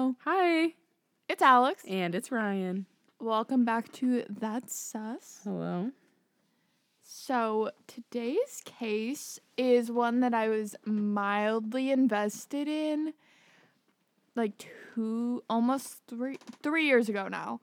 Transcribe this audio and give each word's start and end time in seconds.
Hello, 0.00 0.16
Hi. 0.24 0.72
it's 1.28 1.42
Alex. 1.42 1.84
And 1.86 2.14
it's 2.14 2.32
Ryan. 2.32 2.86
Welcome 3.20 3.66
back 3.66 3.92
to 3.92 4.24
That's 4.30 4.74
Sus. 4.74 5.40
Hello. 5.44 5.90
So, 7.02 7.70
today's 7.86 8.62
case 8.64 9.38
is 9.58 9.90
one 9.92 10.20
that 10.20 10.32
I 10.32 10.48
was 10.48 10.74
mildly 10.86 11.90
invested 11.90 12.66
in 12.66 13.12
like 14.34 14.52
two, 14.94 15.42
almost 15.50 15.98
three, 16.08 16.38
three 16.62 16.86
years 16.86 17.10
ago 17.10 17.28
now. 17.28 17.60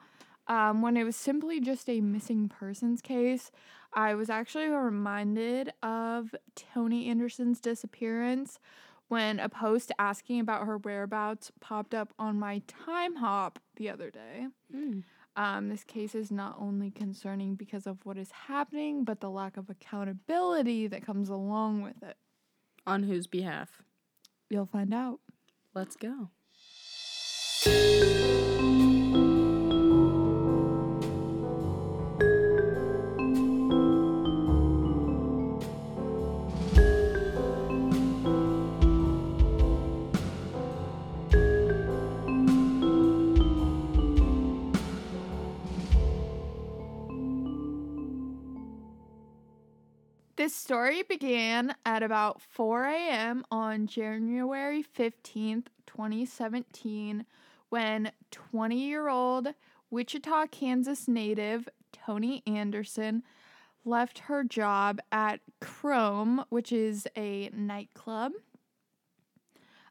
Um, 0.47 0.83
when 0.83 0.95
it 0.95 1.05
was 1.05 1.15
simply 1.15 1.59
just 1.59 1.89
a 1.89 2.01
missing 2.01 2.49
persons 2.49 3.01
case, 3.01 3.49
I 3.95 4.13
was 4.13 4.29
actually 4.29 4.67
reminded 4.67 5.73
of 5.81 6.35
Toni 6.55 7.09
Anderson's 7.09 7.59
disappearance 7.59 8.59
when 9.07 9.39
a 9.39 9.49
post 9.49 9.91
asking 9.99 10.39
about 10.39 10.65
her 10.65 10.77
whereabouts 10.77 11.51
popped 11.59 11.93
up 11.93 12.13
on 12.19 12.37
my 12.37 12.61
Timehop 12.67 13.57
the 13.75 13.89
other 13.89 14.09
day. 14.09 14.48
Mm. 14.73 15.03
Um, 15.35 15.70
this 15.70 15.84
case 15.84 16.15
is 16.15 16.31
not 16.31 16.57
only 16.59 16.89
concerning 16.89 17.55
because 17.55 17.85
of 17.85 18.03
what 18.05 18.17
is 18.17 18.31
happening, 18.31 19.03
but 19.03 19.20
the 19.20 19.29
lack 19.29 19.55
of 19.55 19.70
accountability 19.70 20.88
that 20.88 21.05
comes 21.05 21.29
along 21.29 21.84
with 21.84 22.01
it. 22.01 22.17
On 22.88 23.03
whose 23.03 23.27
behalf? 23.27 23.84
You'll 24.49 24.65
find 24.65 24.93
out. 24.93 25.20
Let's 25.76 25.95
go. 25.95 26.29
This 50.48 50.55
story 50.55 51.03
began 51.03 51.76
at 51.85 52.03
about 52.03 52.41
4 52.41 52.85
a.m. 52.85 53.43
on 53.51 53.85
January 53.85 54.81
15th, 54.81 55.65
2017, 55.85 57.26
when 57.67 58.13
20 58.31 58.79
year 58.79 59.09
old 59.09 59.49
Wichita, 59.91 60.48
Kansas 60.48 61.05
native 61.09 61.67
Toni 61.91 62.43
Anderson 62.48 63.23
left 63.84 64.19
her 64.19 64.45
job 64.45 65.01
at 65.12 65.41
Chrome, 65.59 66.45
which 66.47 66.72
is 66.72 67.09
a 67.17 67.50
nightclub. 67.50 68.31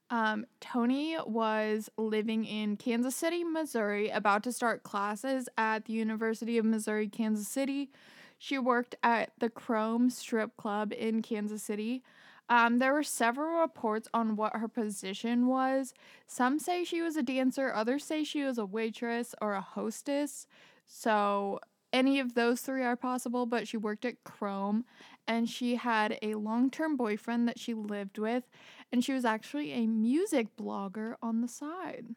Um, 0.09 0.47
Toni 0.63 1.19
was 1.27 1.91
living 1.99 2.47
in 2.47 2.79
Kansas 2.79 3.15
City, 3.15 3.45
Missouri, 3.45 4.09
about 4.09 4.43
to 4.45 4.53
start 4.53 4.85
classes 4.85 5.51
at 5.59 5.85
the 5.85 5.93
University 5.93 6.57
of 6.57 6.65
Missouri, 6.65 7.09
Kansas 7.11 7.47
City. 7.47 7.91
She 8.39 8.59
worked 8.59 8.95
at 9.03 9.33
the 9.39 9.51
Chrome 9.51 10.11
Strip 10.11 10.57
Club 10.57 10.93
in 10.93 11.23
Kansas 11.23 11.63
City. 11.63 12.03
Um, 12.49 12.79
there 12.79 12.93
were 12.93 13.03
several 13.03 13.61
reports 13.61 14.09
on 14.15 14.37
what 14.37 14.57
her 14.57 14.69
position 14.69 15.47
was. 15.49 15.95
Some 16.27 16.59
say 16.59 16.85
she 16.85 17.03
was 17.03 17.17
a 17.17 17.23
dancer, 17.23 17.73
others 17.73 18.05
say 18.05 18.23
she 18.23 18.45
was 18.45 18.59
a 18.59 18.67
waitress 18.67 19.35
or 19.41 19.55
a 19.55 19.61
hostess. 19.61 20.47
So, 20.87 21.61
any 21.93 22.21
of 22.21 22.35
those 22.35 22.61
three 22.61 22.83
are 22.85 22.97
possible, 22.97 23.47
but 23.47 23.67
she 23.67 23.77
worked 23.77 24.05
at 24.05 24.23
Chrome 24.23 24.85
and 25.27 25.49
she 25.49 25.77
had 25.77 26.19
a 26.23 26.35
long 26.35 26.71
term 26.71 26.97
boyfriend 26.97 27.49
that 27.49 27.59
she 27.59 27.75
lived 27.75 28.19
with, 28.19 28.45
and 28.93 29.05
she 29.05 29.13
was 29.13 29.25
actually 29.25 29.73
a 29.73 29.87
music 29.87 30.57
blogger 30.57 31.15
on 31.23 31.41
the 31.41 31.49
side. 31.49 32.15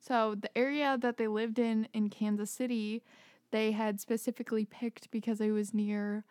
So, 0.00 0.36
the 0.36 0.56
area 0.56 0.96
that 1.00 1.16
they 1.16 1.26
lived 1.26 1.58
in 1.58 1.88
in 1.92 2.10
Kansas 2.10 2.50
City, 2.50 3.02
they 3.50 3.72
had 3.72 4.00
specifically 4.00 4.64
picked 4.64 5.10
because 5.10 5.40
it 5.40 5.50
was 5.50 5.74
near 5.74 6.24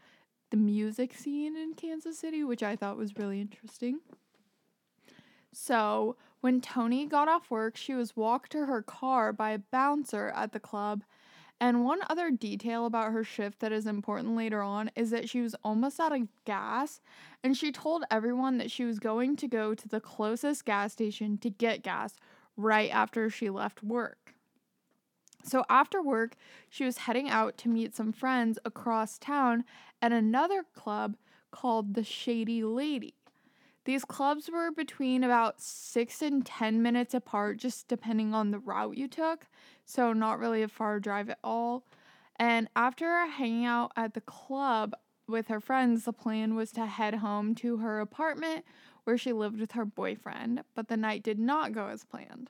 the 0.49 0.57
music 0.57 1.13
scene 1.13 1.57
in 1.57 1.73
Kansas 1.73 2.17
City, 2.17 2.44
which 2.44 2.63
I 2.63 2.75
thought 2.75 2.97
was 2.97 3.17
really 3.17 3.41
interesting. 3.41 4.00
So, 5.51 6.16
when 6.41 6.61
Toni 6.61 7.07
got 7.07 7.27
off 7.27 7.50
work, 7.50 7.75
she 7.75 7.94
was 7.94 8.16
walked 8.16 8.51
to 8.51 8.66
her 8.66 8.81
car 8.81 9.33
by 9.33 9.51
a 9.51 9.59
bouncer 9.59 10.29
at 10.35 10.51
the 10.51 10.59
club. 10.59 11.03
And 11.59 11.83
one 11.83 12.01
other 12.07 12.29
detail 12.29 12.85
about 12.85 13.11
her 13.11 13.23
shift 13.23 13.59
that 13.59 13.72
is 13.72 13.88
important 13.88 14.35
later 14.35 14.61
on 14.61 14.91
is 14.95 15.09
that 15.09 15.27
she 15.27 15.41
was 15.41 15.56
almost 15.63 16.00
out 16.00 16.16
of 16.16 16.27
gas, 16.45 17.01
and 17.44 17.57
she 17.57 17.72
told 17.72 18.03
everyone 18.11 18.59
that 18.59 18.69
she 18.69 18.85
was 18.85 19.00
going 19.00 19.35
to 19.38 19.47
go 19.47 19.73
to 19.73 19.88
the 19.88 20.00
closest 20.00 20.66
gas 20.66 20.94
station 20.94 21.39
to 21.39 21.50
get 21.50 21.81
gas 21.81 22.16
right 22.56 22.91
after 22.91 23.29
she 23.29 23.50
left 23.50 23.81
work. 23.81 24.35
So 25.47 25.63
after 25.69 26.02
work, 26.02 26.35
she 26.69 26.84
was 26.84 27.00
heading 27.00 27.30
out 27.30 27.58
to 27.59 27.69
meet 27.69 27.96
some 27.96 28.12
friends 28.12 28.59
across 28.66 29.18
town 29.18 29.63
at 30.02 30.12
another 30.12 30.63
club 30.75 31.16
called 31.52 31.94
the 31.94 32.03
Shady 32.03 32.63
Lady. 32.63 33.16
These 33.86 34.03
clubs 34.03 34.50
were 34.52 34.69
between 34.72 35.24
about 35.24 35.62
six 35.62 36.22
and 36.22 36.46
10 36.46 36.81
minutes 36.81 37.13
apart, 37.13 37.57
just 37.57 37.88
depending 37.88 38.34
on 38.34 38.52
the 38.52 38.59
route 38.59 38.97
you 38.97 39.07
took. 39.07 39.47
So, 39.86 40.12
not 40.12 40.40
really 40.40 40.62
a 40.62 40.68
far 40.68 41.00
drive 41.00 41.30
at 41.30 41.40
all. 41.41 41.86
And 42.36 42.68
after 42.75 43.25
hanging 43.25 43.63
out 43.63 43.94
at 43.96 44.13
the 44.13 44.22
club 44.22 44.94
with 45.30 45.47
her 45.47 45.62
friends, 45.62 46.03
the 46.03 46.12
plan 46.12 46.56
was 46.56 46.74
to 46.74 46.86
head 46.86 47.16
home 47.16 47.56
to 47.56 47.78
her 47.78 48.02
apartment 48.02 48.66
where 49.06 49.18
she 49.18 49.31
lived 49.31 49.62
with 49.62 49.72
her 49.72 49.86
boyfriend. 49.86 50.63
But 50.75 50.90
the 50.90 50.97
night 50.97 51.24
did 51.24 51.40
not 51.40 51.72
go 51.72 51.88
as 51.88 52.03
planned. 52.03 52.50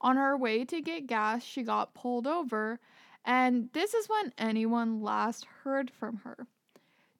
On 0.00 0.16
her 0.16 0.36
way 0.36 0.64
to 0.64 0.80
get 0.80 1.06
gas, 1.06 1.42
she 1.42 1.62
got 1.62 1.94
pulled 1.94 2.26
over, 2.26 2.80
and 3.24 3.70
this 3.72 3.92
is 3.94 4.08
when 4.08 4.32
anyone 4.38 5.02
last 5.02 5.44
heard 5.62 5.90
from 5.90 6.18
her. 6.18 6.46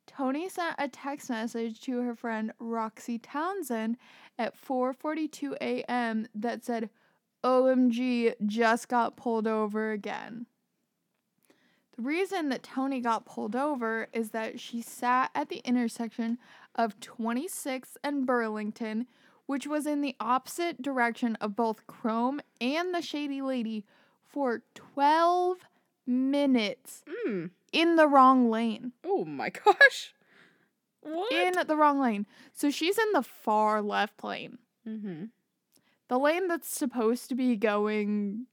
Toni 0.06 0.48
sent 0.48 0.74
a 0.78 0.88
text 0.88 1.30
message 1.30 1.80
to 1.82 2.00
her 2.00 2.14
friend 2.14 2.52
Roxy 2.58 3.18
Townsend 3.18 3.96
at 4.38 4.56
4:42 4.56 5.56
a.m. 5.60 6.26
that 6.34 6.64
said, 6.64 6.90
"OMG, 7.44 8.34
just 8.46 8.88
got 8.88 9.16
pulled 9.16 9.46
over 9.46 9.92
again." 9.92 10.46
The 11.96 12.02
reason 12.02 12.48
that 12.48 12.62
Toni 12.62 13.00
got 13.00 13.26
pulled 13.26 13.54
over 13.54 14.08
is 14.12 14.30
that 14.30 14.58
she 14.58 14.80
sat 14.80 15.30
at 15.34 15.48
the 15.48 15.60
intersection 15.66 16.38
of 16.74 16.98
26th 16.98 17.96
and 18.02 18.26
Burlington, 18.26 19.06
which 19.50 19.66
was 19.66 19.84
in 19.84 20.00
the 20.00 20.14
opposite 20.20 20.80
direction 20.80 21.34
of 21.40 21.56
both 21.56 21.84
Chrome 21.88 22.40
and 22.60 22.94
the 22.94 23.02
Shady 23.02 23.42
Lady, 23.42 23.84
for 24.22 24.62
12 24.76 25.56
minutes 26.06 27.02
Mm. 27.26 27.50
in 27.72 27.96
the 27.96 28.06
wrong 28.06 28.48
lane. 28.48 28.92
Oh 29.04 29.24
my 29.24 29.48
gosh. 29.64 30.14
What? 31.00 31.32
In 31.32 31.54
the 31.66 31.74
wrong 31.76 31.98
lane. 31.98 32.26
So 32.52 32.70
she's 32.70 32.96
in 32.96 33.10
the 33.12 33.24
far 33.24 33.82
left 33.82 34.22
lane. 34.22 34.58
mm-hmm. 34.86 35.24
The 36.06 36.18
lane 36.18 36.46
that's 36.46 36.68
supposed 36.68 37.28
to 37.30 37.34
be 37.34 37.56
going 37.56 38.46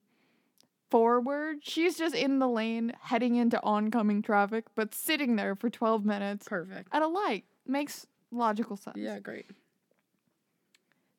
forward, 0.89 1.57
she's 1.61 1.95
just 1.97 2.15
in 2.15 2.39
the 2.39 2.47
lane 2.49 2.93
heading 3.01 3.35
into 3.35 3.61
oncoming 3.61 4.23
traffic, 4.23 4.65
but 4.73 4.95
sitting 4.95 5.35
there 5.35 5.55
for 5.55 5.69
12 5.69 6.05
minutes 6.05 6.47
Perfect. 6.47 6.87
at 6.91 7.03
a 7.03 7.07
light. 7.07 7.45
Makes 7.67 8.07
logical 8.31 8.77
sense. 8.77 8.95
Yeah, 8.97 9.19
great. 9.19 9.45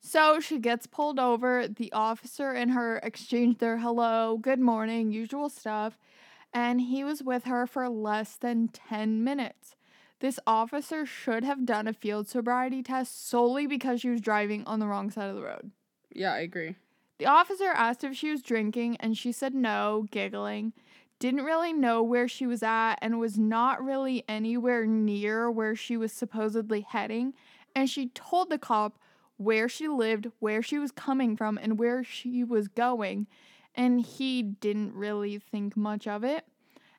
So 0.01 0.39
she 0.39 0.59
gets 0.59 0.87
pulled 0.87 1.19
over. 1.19 1.67
The 1.67 1.91
officer 1.91 2.51
and 2.51 2.71
her 2.71 2.97
exchange 2.97 3.57
their 3.59 3.77
hello, 3.79 4.37
good 4.37 4.59
morning, 4.59 5.11
usual 5.11 5.49
stuff. 5.49 5.97
And 6.53 6.81
he 6.81 7.03
was 7.03 7.21
with 7.21 7.43
her 7.43 7.67
for 7.67 7.87
less 7.89 8.35
than 8.35 8.69
10 8.69 9.23
minutes. 9.23 9.75
This 10.19 10.39
officer 10.45 11.05
should 11.05 11.43
have 11.43 11.65
done 11.65 11.87
a 11.87 11.93
field 11.93 12.27
sobriety 12.27 12.83
test 12.83 13.29
solely 13.29 13.67
because 13.67 14.01
she 14.01 14.09
was 14.09 14.19
driving 14.19 14.65
on 14.65 14.79
the 14.79 14.87
wrong 14.87 15.11
side 15.11 15.29
of 15.29 15.35
the 15.35 15.43
road. 15.43 15.71
Yeah, 16.13 16.33
I 16.33 16.39
agree. 16.39 16.75
The 17.19 17.27
officer 17.27 17.67
asked 17.67 18.03
if 18.03 18.15
she 18.15 18.31
was 18.31 18.41
drinking, 18.41 18.97
and 18.99 19.17
she 19.17 19.31
said 19.31 19.53
no, 19.53 20.07
giggling. 20.09 20.73
Didn't 21.19 21.43
really 21.43 21.73
know 21.73 22.01
where 22.01 22.27
she 22.27 22.47
was 22.47 22.63
at 22.63 22.95
and 23.01 23.19
was 23.19 23.37
not 23.37 23.83
really 23.83 24.23
anywhere 24.27 24.85
near 24.85 25.51
where 25.51 25.75
she 25.75 25.97
was 25.97 26.13
supposedly 26.13 26.81
heading. 26.81 27.33
And 27.75 27.89
she 27.89 28.07
told 28.07 28.49
the 28.49 28.57
cop 28.57 28.97
where 29.39 29.67
she 29.67 29.87
lived, 29.87 30.27
where 30.39 30.61
she 30.61 30.77
was 30.77 30.91
coming 30.91 31.35
from, 31.35 31.57
and 31.57 31.79
where 31.79 32.03
she 32.03 32.43
was 32.43 32.67
going. 32.67 33.25
And 33.73 34.01
he 34.01 34.43
didn't 34.43 34.93
really 34.93 35.39
think 35.39 35.75
much 35.75 36.07
of 36.07 36.23
it. 36.23 36.45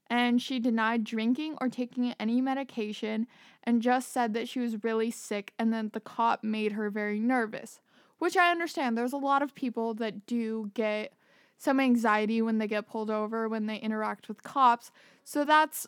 And 0.09 0.43
she 0.43 0.59
denied 0.59 1.05
drinking 1.05 1.57
or 1.61 1.69
taking 1.69 2.13
any 2.19 2.41
medication 2.41 3.29
and 3.63 3.81
just 3.81 4.13
said 4.13 4.35
that 4.35 4.49
she 4.49 4.59
was 4.59 4.83
really 4.83 5.11
sick 5.11 5.53
and 5.59 5.73
that 5.73 5.93
the 5.93 6.01
cop 6.01 6.43
made 6.43 6.73
her 6.73 6.91
very 6.91 7.21
nervous 7.21 7.81
which 8.21 8.37
I 8.37 8.51
understand. 8.51 8.97
There's 8.97 9.15
a 9.15 9.19
lot 9.19 9.43
of 9.43 9.55
people 9.55 9.95
that 9.95 10.27
do 10.27 10.71
get 10.75 11.15
some 11.57 11.81
anxiety 11.81 12.41
when 12.41 12.59
they 12.59 12.69
get 12.69 12.87
pulled 12.87 13.11
over, 13.11 13.49
when 13.49 13.67
they 13.67 13.77
interact 13.77 14.29
with 14.29 14.43
cops. 14.43 14.93
So 15.25 15.45
that's 15.45 15.87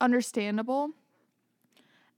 understandable. 0.00 0.90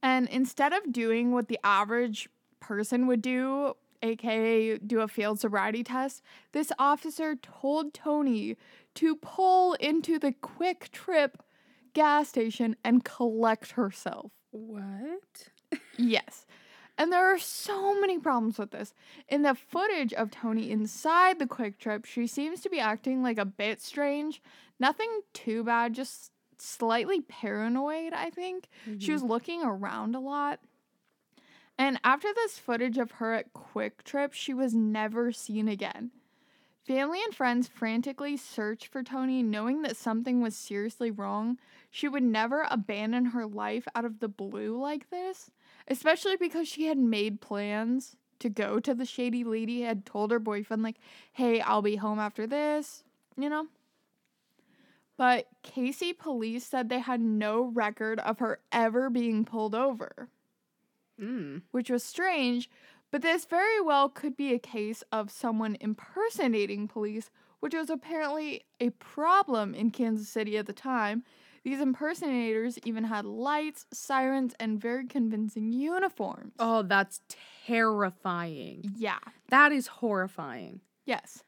And 0.03 0.29
instead 0.29 0.73
of 0.73 0.93
doing 0.93 1.33
what 1.33 1.49
the 1.49 1.59
average 1.65 2.29
person 2.61 3.07
would 3.07 3.23
do, 3.23 3.75
aka 4.03 4.79
do 4.79 5.01
a 5.01 5.09
field 5.09 5.41
sobriety 5.41 5.83
test, 5.83 6.23
this 6.53 6.73
officer 6.79 7.37
told 7.37 7.95
Toni 7.95 8.57
to 8.95 9.17
pull 9.17 9.75
into 9.75 10.19
the 10.19 10.33
QuikTrip 10.33 11.33
gas 11.95 12.29
station 12.29 12.77
and 12.85 13.05
collect 13.05 13.73
herself. 13.73 14.33
What? 14.51 15.51
Yes. 15.99 16.45
And 16.99 17.13
there 17.13 17.27
are 17.27 17.39
so 17.39 17.99
many 18.01 18.19
problems 18.19 18.59
with 18.59 18.71
this. 18.71 18.95
In 19.29 19.43
the 19.43 19.55
footage 19.55 20.13
of 20.13 20.31
Toni 20.31 20.71
inside 20.71 21.39
the 21.39 21.47
QuikTrip, 21.47 22.07
she 22.07 22.27
seems 22.27 22.61
to 22.61 22.71
be 22.71 22.81
acting 22.81 23.23
like 23.23 23.39
a 23.39 23.45
bit 23.45 23.83
strange. 23.83 24.43
Nothing 24.79 25.21
too 25.35 25.65
bad, 25.65 25.95
just 25.95 26.33
slightly 26.59 27.21
paranoid, 27.21 28.13
I 28.13 28.31
think. 28.31 28.69
She 28.99 29.13
was 29.13 29.23
mm-hmm. 29.23 29.31
looking 29.31 29.63
around 29.63 30.15
a 30.15 30.21
lot. 30.21 30.61
And 31.79 32.01
after 32.03 32.29
this 32.35 32.59
footage 32.59 32.97
of 32.97 33.13
her 33.13 33.35
at 33.35 33.53
QuikTrip, 33.53 34.33
she 34.33 34.55
was 34.55 34.75
never 34.75 35.31
seen 35.31 35.69
again. 35.69 36.11
Family 36.87 37.19
and 37.23 37.35
friends 37.35 37.69
frantically 37.69 38.37
searched 38.37 38.87
for 38.87 39.03
Toni, 39.03 39.43
knowing 39.43 39.83
that 39.83 39.97
something 39.97 40.41
was 40.41 40.57
seriously 40.57 41.11
wrong. 41.11 41.59
She 41.91 42.09
would 42.09 42.23
never 42.23 42.67
abandon 42.71 43.27
her 43.27 43.45
life 43.45 43.89
out 43.95 44.05
of 44.05 44.21
the 44.21 44.29
blue 44.29 44.81
like 44.81 45.11
this, 45.11 45.51
especially 45.89 46.37
because 46.37 46.69
she 46.69 46.87
had 46.87 46.97
made 46.97 47.41
plans 47.41 48.17
to 48.39 48.49
go 48.49 48.79
to 48.79 48.95
the 48.95 49.05
shady 49.05 49.43
lady, 49.43 49.83
had 49.83 50.07
told 50.07 50.31
her 50.31 50.39
boyfriend, 50.39 50.83
like, 50.83 50.99
hey, 51.33 51.61
I'll 51.61 51.83
be 51.83 51.97
home 51.97 52.21
after 52.21 52.47
this, 52.47 53.03
you 53.37 53.51
know? 53.51 53.67
But 55.17 55.49
KC 55.65 56.17
police 56.17 56.65
said 56.65 56.89
they 56.89 57.01
had 57.01 57.21
no 57.21 57.63
record 57.63 58.21
of 58.21 58.39
her 58.39 58.61
ever 58.71 59.11
being 59.11 59.45
pulled 59.45 59.75
over 59.75 60.29
Mm. 61.21 61.63
which 61.71 61.89
was 61.91 62.03
strange, 62.03 62.69
but 63.11 63.23
this 63.23 63.45
very 63.47 63.81
well 63.81 64.09
could 64.09 64.37
be 64.37 64.53
a 64.53 64.59
case 64.59 65.03
of 65.11 65.31
someone 65.31 65.77
impersonating 65.81 66.89
police, 66.89 67.31
which 67.61 67.75
was 67.75 67.89
apparently 67.89 68.65
a 68.81 68.91
problem 68.91 69.75
in 69.75 69.91
Kansas 69.91 70.29
City 70.29 70.59
at 70.59 70.67
the 70.67 70.73
time. 70.73 71.23
These 71.65 71.81
impersonators 71.81 72.79
even 72.85 73.05
had 73.05 73.25
lights, 73.25 73.87
sirens, 73.93 74.55
and 74.61 74.81
very 74.81 75.07
convincing 75.07 75.73
uniforms. 75.73 76.53
Oh, 76.59 76.83
that's 76.83 77.21
terrifying. 77.67 78.93
Yeah. 78.97 79.19
That 79.49 79.73
is 79.73 79.87
horrifying. 79.87 80.81
Yes. 81.07 81.43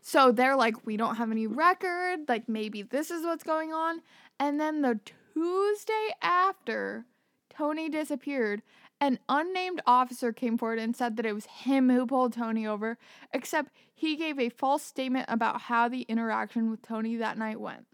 So 0.00 0.32
they're 0.32 0.56
like, 0.56 0.86
we 0.86 0.96
don't 0.96 1.16
have 1.16 1.30
any 1.30 1.46
record. 1.46 2.20
Like, 2.28 2.48
maybe 2.48 2.82
this 2.82 3.10
is 3.10 3.24
what's 3.24 3.44
going 3.44 3.72
on. 3.72 4.00
And 4.40 4.58
then 4.58 4.80
the 4.80 5.00
Tuesday 5.34 6.14
after 6.22 7.04
Toni 7.50 7.88
disappeared, 7.90 8.62
an 9.00 9.18
unnamed 9.28 9.80
officer 9.86 10.32
came 10.32 10.58
forward 10.58 10.78
and 10.78 10.96
said 10.96 11.16
that 11.16 11.26
it 11.26 11.34
was 11.34 11.46
him 11.46 11.88
who 11.88 12.06
pulled 12.06 12.32
Toni 12.32 12.66
over, 12.66 12.98
except 13.32 13.70
he 13.94 14.16
gave 14.16 14.38
a 14.38 14.48
false 14.48 14.82
statement 14.82 15.26
about 15.28 15.62
how 15.62 15.88
the 15.88 16.02
interaction 16.02 16.70
with 16.70 16.82
Toni 16.82 17.16
that 17.16 17.38
night 17.38 17.60
went. 17.60 17.86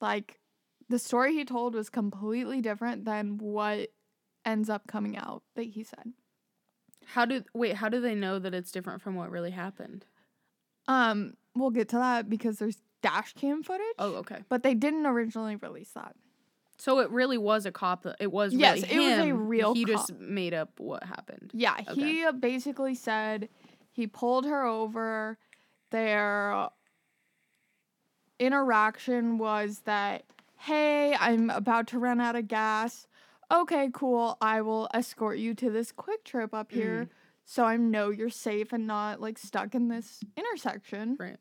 Like, 0.00 0.40
the 0.88 0.98
story 0.98 1.34
he 1.34 1.44
told 1.44 1.74
was 1.74 1.90
completely 1.90 2.60
different 2.60 3.04
than 3.04 3.38
what 3.38 3.90
ends 4.44 4.68
up 4.68 4.86
coming 4.86 5.16
out 5.16 5.42
that 5.54 5.64
he 5.64 5.82
said. 5.82 6.12
How 7.06 7.24
do 7.24 7.42
wait, 7.54 7.74
how 7.76 7.88
do 7.88 8.00
they 8.00 8.14
know 8.14 8.38
that 8.38 8.54
it's 8.54 8.72
different 8.72 9.02
from 9.02 9.14
what 9.14 9.30
really 9.30 9.50
happened? 9.50 10.04
Um, 10.88 11.34
we'll 11.54 11.70
get 11.70 11.88
to 11.90 11.96
that 11.96 12.28
because 12.28 12.58
there's 12.58 12.78
dash 13.02 13.32
cam 13.34 13.62
footage. 13.62 13.86
Oh, 13.98 14.14
okay. 14.16 14.38
But 14.48 14.62
they 14.62 14.74
didn't 14.74 15.06
originally 15.06 15.56
release 15.56 15.90
that. 15.92 16.14
So 16.78 16.98
it 17.00 17.10
really 17.10 17.38
was 17.38 17.66
a 17.66 17.72
cop. 17.72 18.02
that- 18.02 18.16
It 18.20 18.32
was 18.32 18.52
Yes, 18.52 18.82
really 18.82 18.94
it 18.94 19.18
was 19.18 19.28
a 19.28 19.34
real 19.34 19.74
He 19.74 19.84
just 19.84 20.12
made 20.14 20.54
up 20.54 20.78
what 20.78 21.04
happened. 21.04 21.50
Yeah, 21.54 21.80
he 21.94 22.26
basically 22.38 22.94
said 22.94 23.48
he 23.90 24.06
pulled 24.06 24.44
her 24.46 24.64
over. 24.64 25.38
Their 25.90 26.68
interaction 28.38 29.38
was 29.38 29.80
that, 29.80 30.24
hey, 30.58 31.14
I'm 31.14 31.50
about 31.50 31.86
to 31.88 31.98
run 31.98 32.20
out 32.20 32.36
of 32.36 32.48
gas. 32.48 33.06
Okay, 33.50 33.90
cool. 33.92 34.36
I 34.40 34.60
will 34.60 34.88
escort 34.92 35.38
you 35.38 35.54
to 35.54 35.70
this 35.70 35.92
QuikTrip 35.92 36.52
up 36.52 36.72
here 36.72 37.04
mm. 37.04 37.08
so 37.44 37.64
I 37.64 37.76
know 37.76 38.10
you're 38.10 38.28
safe 38.28 38.72
and 38.72 38.86
not 38.86 39.20
like 39.20 39.38
stuck 39.38 39.74
in 39.74 39.88
this 39.88 40.20
intersection. 40.36 41.16
Right. 41.18 41.36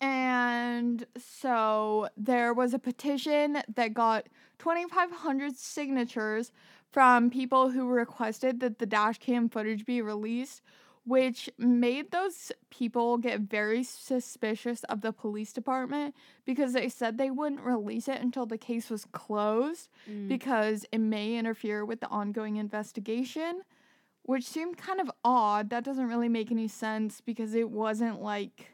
And 0.00 1.06
so 1.18 2.08
there 2.16 2.54
was 2.54 2.72
a 2.74 2.78
petition 2.78 3.62
that 3.74 3.94
got 3.94 4.28
2,500 4.58 5.56
signatures 5.56 6.52
from 6.90 7.30
people 7.30 7.70
who 7.70 7.86
requested 7.86 8.60
that 8.60 8.78
the 8.78 8.86
dash 8.86 9.18
cam 9.18 9.48
footage 9.48 9.84
be 9.84 10.00
released, 10.02 10.62
which 11.04 11.48
made 11.58 12.10
those 12.10 12.50
people 12.70 13.16
get 13.18 13.40
very 13.40 13.82
suspicious 13.84 14.82
of 14.84 15.00
the 15.02 15.12
police 15.12 15.52
department 15.52 16.14
because 16.44 16.72
they 16.72 16.88
said 16.88 17.16
they 17.16 17.30
wouldn't 17.30 17.60
release 17.60 18.08
it 18.08 18.20
until 18.20 18.46
the 18.46 18.58
case 18.58 18.90
was 18.90 19.04
closed 19.12 19.88
Mm. 20.10 20.28
because 20.28 20.84
it 20.92 20.98
may 20.98 21.36
interfere 21.36 21.84
with 21.84 22.00
the 22.00 22.08
ongoing 22.08 22.56
investigation, 22.56 23.62
which 24.22 24.44
seemed 24.44 24.76
kind 24.78 25.00
of 25.00 25.10
odd. 25.24 25.70
That 25.70 25.84
doesn't 25.84 26.08
really 26.08 26.28
make 26.28 26.50
any 26.50 26.68
sense 26.68 27.20
because 27.20 27.54
it 27.54 27.70
wasn't 27.70 28.20
like. 28.22 28.72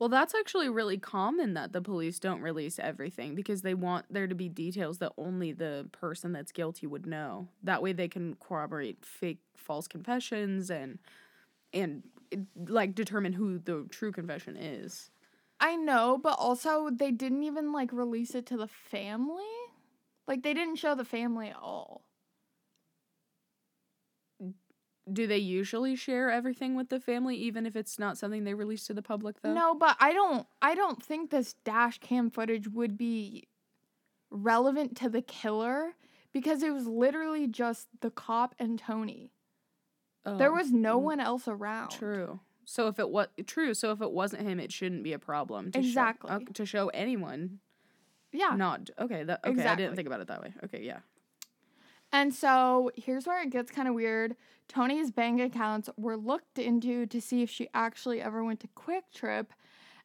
Well, 0.00 0.08
that's 0.08 0.34
actually 0.34 0.70
really 0.70 0.96
common 0.96 1.52
that 1.54 1.74
the 1.74 1.82
police 1.82 2.18
don't 2.18 2.40
release 2.40 2.78
everything 2.78 3.34
because 3.34 3.60
they 3.60 3.74
want 3.74 4.06
there 4.08 4.26
to 4.26 4.34
be 4.34 4.48
details 4.48 4.96
that 4.98 5.12
only 5.18 5.52
the 5.52 5.90
person 5.92 6.32
that's 6.32 6.52
guilty 6.52 6.86
would 6.86 7.06
know. 7.06 7.48
That 7.62 7.82
way 7.82 7.92
they 7.92 8.08
can 8.08 8.34
corroborate 8.36 9.04
fake 9.04 9.40
false 9.56 9.86
confessions 9.86 10.70
and 10.70 10.98
and 11.74 12.02
like 12.66 12.94
determine 12.94 13.34
who 13.34 13.58
the 13.58 13.86
true 13.90 14.10
confession 14.10 14.56
is. 14.56 15.10
I 15.60 15.76
know, 15.76 16.18
but 16.20 16.36
also 16.38 16.88
they 16.90 17.10
didn't 17.10 17.42
even 17.42 17.70
like 17.70 17.92
release 17.92 18.34
it 18.34 18.46
to 18.46 18.56
the 18.56 18.68
family. 18.68 19.44
Like 20.26 20.42
they 20.42 20.54
didn't 20.54 20.76
show 20.76 20.94
the 20.94 21.04
family 21.04 21.48
at 21.50 21.56
all. 21.56 22.06
Do 25.12 25.26
they 25.26 25.38
usually 25.38 25.96
share 25.96 26.30
everything 26.30 26.74
with 26.76 26.88
the 26.88 27.00
family 27.00 27.36
even 27.36 27.66
if 27.66 27.76
it's 27.76 27.98
not 27.98 28.18
something 28.18 28.44
they 28.44 28.54
release 28.54 28.86
to 28.86 28.94
the 28.94 29.02
public 29.02 29.42
though? 29.42 29.52
No, 29.52 29.74
but 29.74 29.96
I 30.00 30.12
don't 30.12 30.46
I 30.62 30.74
don't 30.74 31.02
think 31.02 31.30
this 31.30 31.54
dash 31.64 31.98
cam 31.98 32.30
footage 32.30 32.68
would 32.68 32.96
be 32.96 33.48
relevant 34.30 34.96
to 34.98 35.08
the 35.08 35.22
killer 35.22 35.94
because 36.32 36.62
it 36.62 36.72
was 36.72 36.86
literally 36.86 37.46
just 37.46 37.88
the 38.00 38.10
cop 38.10 38.54
and 38.58 38.78
Toni. 38.78 39.32
Oh, 40.24 40.36
there 40.36 40.52
was 40.52 40.70
no 40.70 41.00
mm, 41.00 41.04
one 41.04 41.20
else 41.20 41.48
around. 41.48 41.90
True. 41.90 42.40
So 42.64 42.86
if 42.88 42.98
it 42.98 43.10
was 43.10 43.28
true, 43.46 43.74
so 43.74 43.90
if 43.90 44.00
it 44.00 44.12
wasn't 44.12 44.46
him, 44.46 44.60
it 44.60 44.70
shouldn't 44.70 45.02
be 45.02 45.12
a 45.12 45.18
problem. 45.18 45.72
To 45.72 45.78
Exactly. 45.78 46.30
Show, 46.30 46.36
ok- 46.36 46.52
to 46.52 46.66
show 46.66 46.88
anyone, 46.88 47.58
Yeah. 48.32 48.54
not 48.56 48.90
okay. 48.98 49.24
That 49.24 49.40
okay. 49.44 49.66
I 49.66 49.74
didn't 49.74 49.96
think 49.96 50.06
about 50.06 50.20
it 50.20 50.28
that 50.28 50.42
way. 50.42 50.54
Okay, 50.64 50.82
yeah. 50.82 51.00
And 52.12 52.34
so 52.34 52.90
here's 52.96 53.26
where 53.26 53.42
it 53.42 53.50
gets 53.50 53.70
kind 53.70 53.88
of 53.88 53.94
weird. 53.94 54.36
Toni's 54.68 55.10
bank 55.10 55.40
accounts 55.40 55.88
were 55.96 56.16
looked 56.16 56.58
into 56.58 57.06
to 57.06 57.20
see 57.20 57.42
if 57.42 57.50
she 57.50 57.68
actually 57.74 58.20
ever 58.20 58.44
went 58.44 58.60
to 58.60 58.68
QuikTrip. 58.68 59.46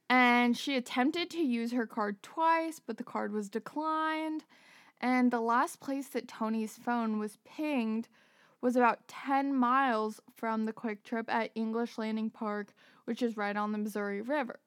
And 0.09 0.55
she 0.55 0.75
attempted 0.75 1.29
to 1.31 1.39
use 1.39 1.71
her 1.71 1.88
card 1.88 2.21
twice, 2.21 2.79
but 2.79 2.97
the 2.97 3.03
card 3.03 3.31
was 3.31 3.50
declined. 3.50 4.43
And 5.01 5.31
the 5.31 5.41
last 5.41 5.79
place 5.79 6.07
that 6.09 6.27
Toni's 6.27 6.77
phone 6.77 7.19
was 7.19 7.38
pinged 7.43 8.07
was 8.62 8.75
about 8.75 9.07
10 9.07 9.53
miles 9.53 10.21
from 10.33 10.65
the 10.65 10.74
QuikTrip 10.74 11.25
at 11.27 11.51
English 11.55 11.97
Landing 11.97 12.29
Park, 12.29 12.74
which 13.05 13.21
is 13.21 13.38
right 13.38 13.55
on 13.55 13.71
the 13.71 13.77
Missouri 13.77 14.21
River. 14.21 14.59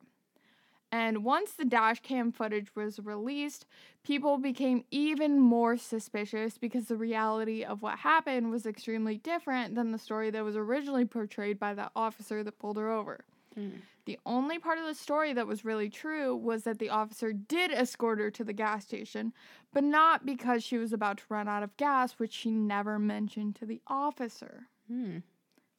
And 0.91 1.23
once 1.23 1.53
the 1.53 1.67
dash 1.67 2.01
cam 2.01 2.33
footage 2.33 2.75
was 2.75 2.99
released, 2.99 3.67
people 4.05 4.39
became 4.39 4.85
even 4.91 5.39
more 5.39 5.77
suspicious 5.77 6.57
because 6.57 6.87
the 6.87 6.97
reality 6.97 7.63
of 7.63 7.83
what 7.83 7.99
happened 7.99 8.51
was 8.51 8.65
extremely 8.65 9.19
different 9.19 9.75
than 9.75 9.93
the 9.93 9.99
story 9.99 10.31
that 10.31 10.45
was 10.45 10.57
originally 10.57 11.05
portrayed 11.05 11.59
by 11.59 11.75
that 11.75 11.93
officer 11.95 12.43
that 12.43 12.59
pulled 12.59 12.79
her 12.79 12.91
over. 12.91 13.25
Mm. 13.59 13.73
The 14.07 14.19
only 14.25 14.59
part 14.59 14.79
of 14.79 14.87
the 14.87 14.95
story 14.95 15.35
that 15.35 15.47
was 15.47 15.67
really 15.67 15.91
true 15.91 16.35
was 16.35 16.63
that 16.63 16.79
the 16.79 16.89
officer 16.89 17.35
did 17.35 17.71
escort 17.71 18.19
her 18.21 18.31
to 18.31 18.45
the 18.45 18.55
gas 18.55 18.85
station, 18.85 19.35
but 19.75 19.85
not 19.85 20.25
because 20.25 20.65
she 20.65 20.79
was 20.79 20.95
about 20.95 21.19
to 21.19 21.25
run 21.29 21.47
out 21.47 21.63
of 21.63 21.77
gas, 21.77 22.13
which 22.13 22.33
she 22.33 22.51
never 22.51 22.99
mentioned 22.99 23.57
to 23.57 23.67
the 23.67 23.83
officer. 23.87 24.69
Hmm. 24.91 25.19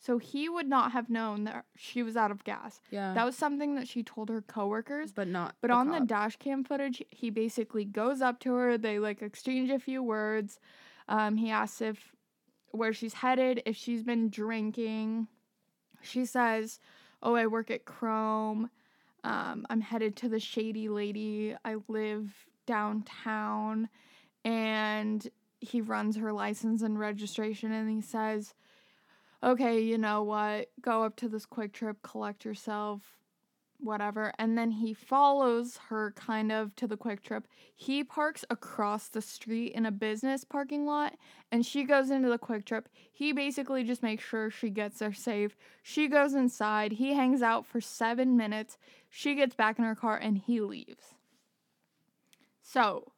So 0.01 0.17
he 0.17 0.47
would 0.47 0.67
not 0.67 0.93
have 0.93 1.09
known 1.09 1.43
that 1.43 1.65
she 1.75 2.03
was 2.03 2.15
out 2.15 2.31
of 2.31 2.45
gas. 2.45 2.79
Yeah. 2.89 3.13
That 3.13 3.25
was 3.25 3.35
something 3.35 3.75
that 3.75 3.87
she 3.87 4.01
told 4.01 4.29
her 4.29 4.41
coworkers. 4.41 5.11
but 5.11 5.27
not. 5.27 5.55
But 5.61 5.71
a 5.71 5.73
on 5.73 5.91
the 5.91 5.97
cop. 5.99 6.07
dash 6.07 6.35
cam 6.37 6.63
footage, 6.63 7.03
he 7.09 7.29
basically 7.29 7.83
goes 7.83 8.21
up 8.21 8.39
to 8.41 8.53
her. 8.53 8.77
They 8.77 8.97
like 8.97 9.21
exchange 9.21 9.69
a 9.69 9.77
few 9.79 10.01
words. 10.01 10.57
Um, 11.09 11.35
he 11.35 11.49
asks 11.49 11.81
if 11.81 12.15
where 12.71 12.93
she's 12.93 13.15
headed, 13.15 13.61
if 13.65 13.75
she's 13.75 14.03
been 14.03 14.29
drinking. 14.29 15.27
She 16.01 16.23
says, 16.25 16.79
"Oh, 17.21 17.35
I 17.35 17.47
work 17.47 17.69
at 17.69 17.83
Chrome. 17.83 18.69
Um, 19.25 19.65
I'm 19.69 19.81
headed 19.81 20.15
to 20.17 20.29
the 20.29 20.39
Shady 20.39 20.87
Lady. 20.87 21.55
I 21.65 21.75
live 21.89 22.33
downtown." 22.65 23.89
And 24.45 25.27
he 25.59 25.81
runs 25.81 26.15
her 26.15 26.31
license 26.31 26.81
and 26.81 26.97
registration, 26.97 27.73
and 27.73 27.89
he 27.89 27.99
says, 27.99 28.53
okay, 29.43 29.79
you 29.81 29.98
know 29.98 30.24
what? 30.24 30.69
Go 30.81 31.03
up 31.03 31.15
to 31.17 31.29
this 31.29 31.46
QuikTrip, 31.46 31.98
collect 32.03 32.46
yourself, 32.46 33.01
whatever. 33.79 34.34
And 34.38 34.58
then 34.58 34.72
he 34.72 34.93
follows 34.93 35.79
her 35.89 36.12
kind 36.15 36.51
of 36.51 36.75
to 36.75 36.88
the 36.88 36.98
QuikTrip. 36.98 37.43
He 37.75 38.03
parks 38.03 38.43
across 38.50 39.08
the 39.08 39.22
street 39.22 39.74
in 39.74 39.86
a 39.86 39.91
business 39.91 40.43
parking 40.43 40.86
lot 40.86 41.15
and 41.51 41.65
she 41.65 41.84
goes 41.84 42.12
into 42.12 42.29
the 42.29 42.38
QuikTrip. 42.38 42.86
He 43.12 43.31
basically 43.31 43.84
just 43.84 44.03
makes 44.03 44.24
sure 44.24 44.50
she 44.50 44.69
gets 44.69 45.00
there 45.00 45.13
safe. 45.13 45.55
She 45.81 46.08
goes 46.08 46.34
inside. 46.34 46.93
He 46.93 47.13
hangs 47.13 47.41
out 47.41 47.65
for 47.65 47.79
seven 47.79 48.36
minutes. 48.36 48.77
She 49.10 49.36
gets 49.36 49.55
back 49.55 49.79
in 49.79 49.86
her 49.86 49.96
car 49.96 50.17
and 50.17 50.38
he 50.38 50.62
leaves. 50.62 51.15
So 52.62 53.12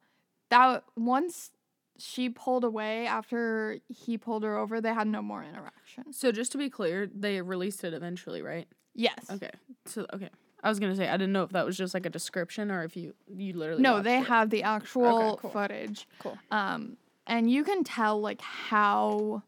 that 0.50 0.84
once 0.96 1.50
she 1.98 2.28
pulled 2.28 2.64
away 2.64 3.06
after 3.06 3.78
he 3.88 4.18
pulled 4.18 4.42
her 4.42 4.56
over, 4.56 4.80
they 4.80 4.92
had 4.92 5.06
no 5.06 5.22
more 5.22 5.42
interaction. 5.44 6.12
So 6.12 6.32
just 6.32 6.52
to 6.52 6.58
be 6.58 6.70
clear, 6.70 7.08
they 7.14 7.40
released 7.40 7.84
it 7.84 7.94
eventually, 7.94 8.42
right? 8.42 8.66
Yes. 8.94 9.30
Okay. 9.30 9.50
So 9.86 10.06
okay. 10.12 10.30
I 10.62 10.68
was 10.68 10.78
gonna 10.78 10.96
say 10.96 11.08
I 11.08 11.12
didn't 11.16 11.32
know 11.32 11.42
if 11.42 11.50
that 11.50 11.66
was 11.66 11.76
just 11.76 11.94
like 11.94 12.06
a 12.06 12.10
description 12.10 12.70
or 12.70 12.84
if 12.84 12.96
you 12.96 13.14
you 13.28 13.52
literally 13.54 13.82
No, 13.82 14.00
they 14.02 14.18
it. 14.18 14.26
have 14.26 14.50
the 14.50 14.62
actual 14.62 15.36
cool. 15.40 15.50
footage. 15.50 16.06
cool. 16.18 16.38
Um, 16.50 16.96
and 17.26 17.50
you 17.50 17.64
can 17.64 17.84
tell 17.84 18.20
like 18.20 18.40
how 18.40 19.42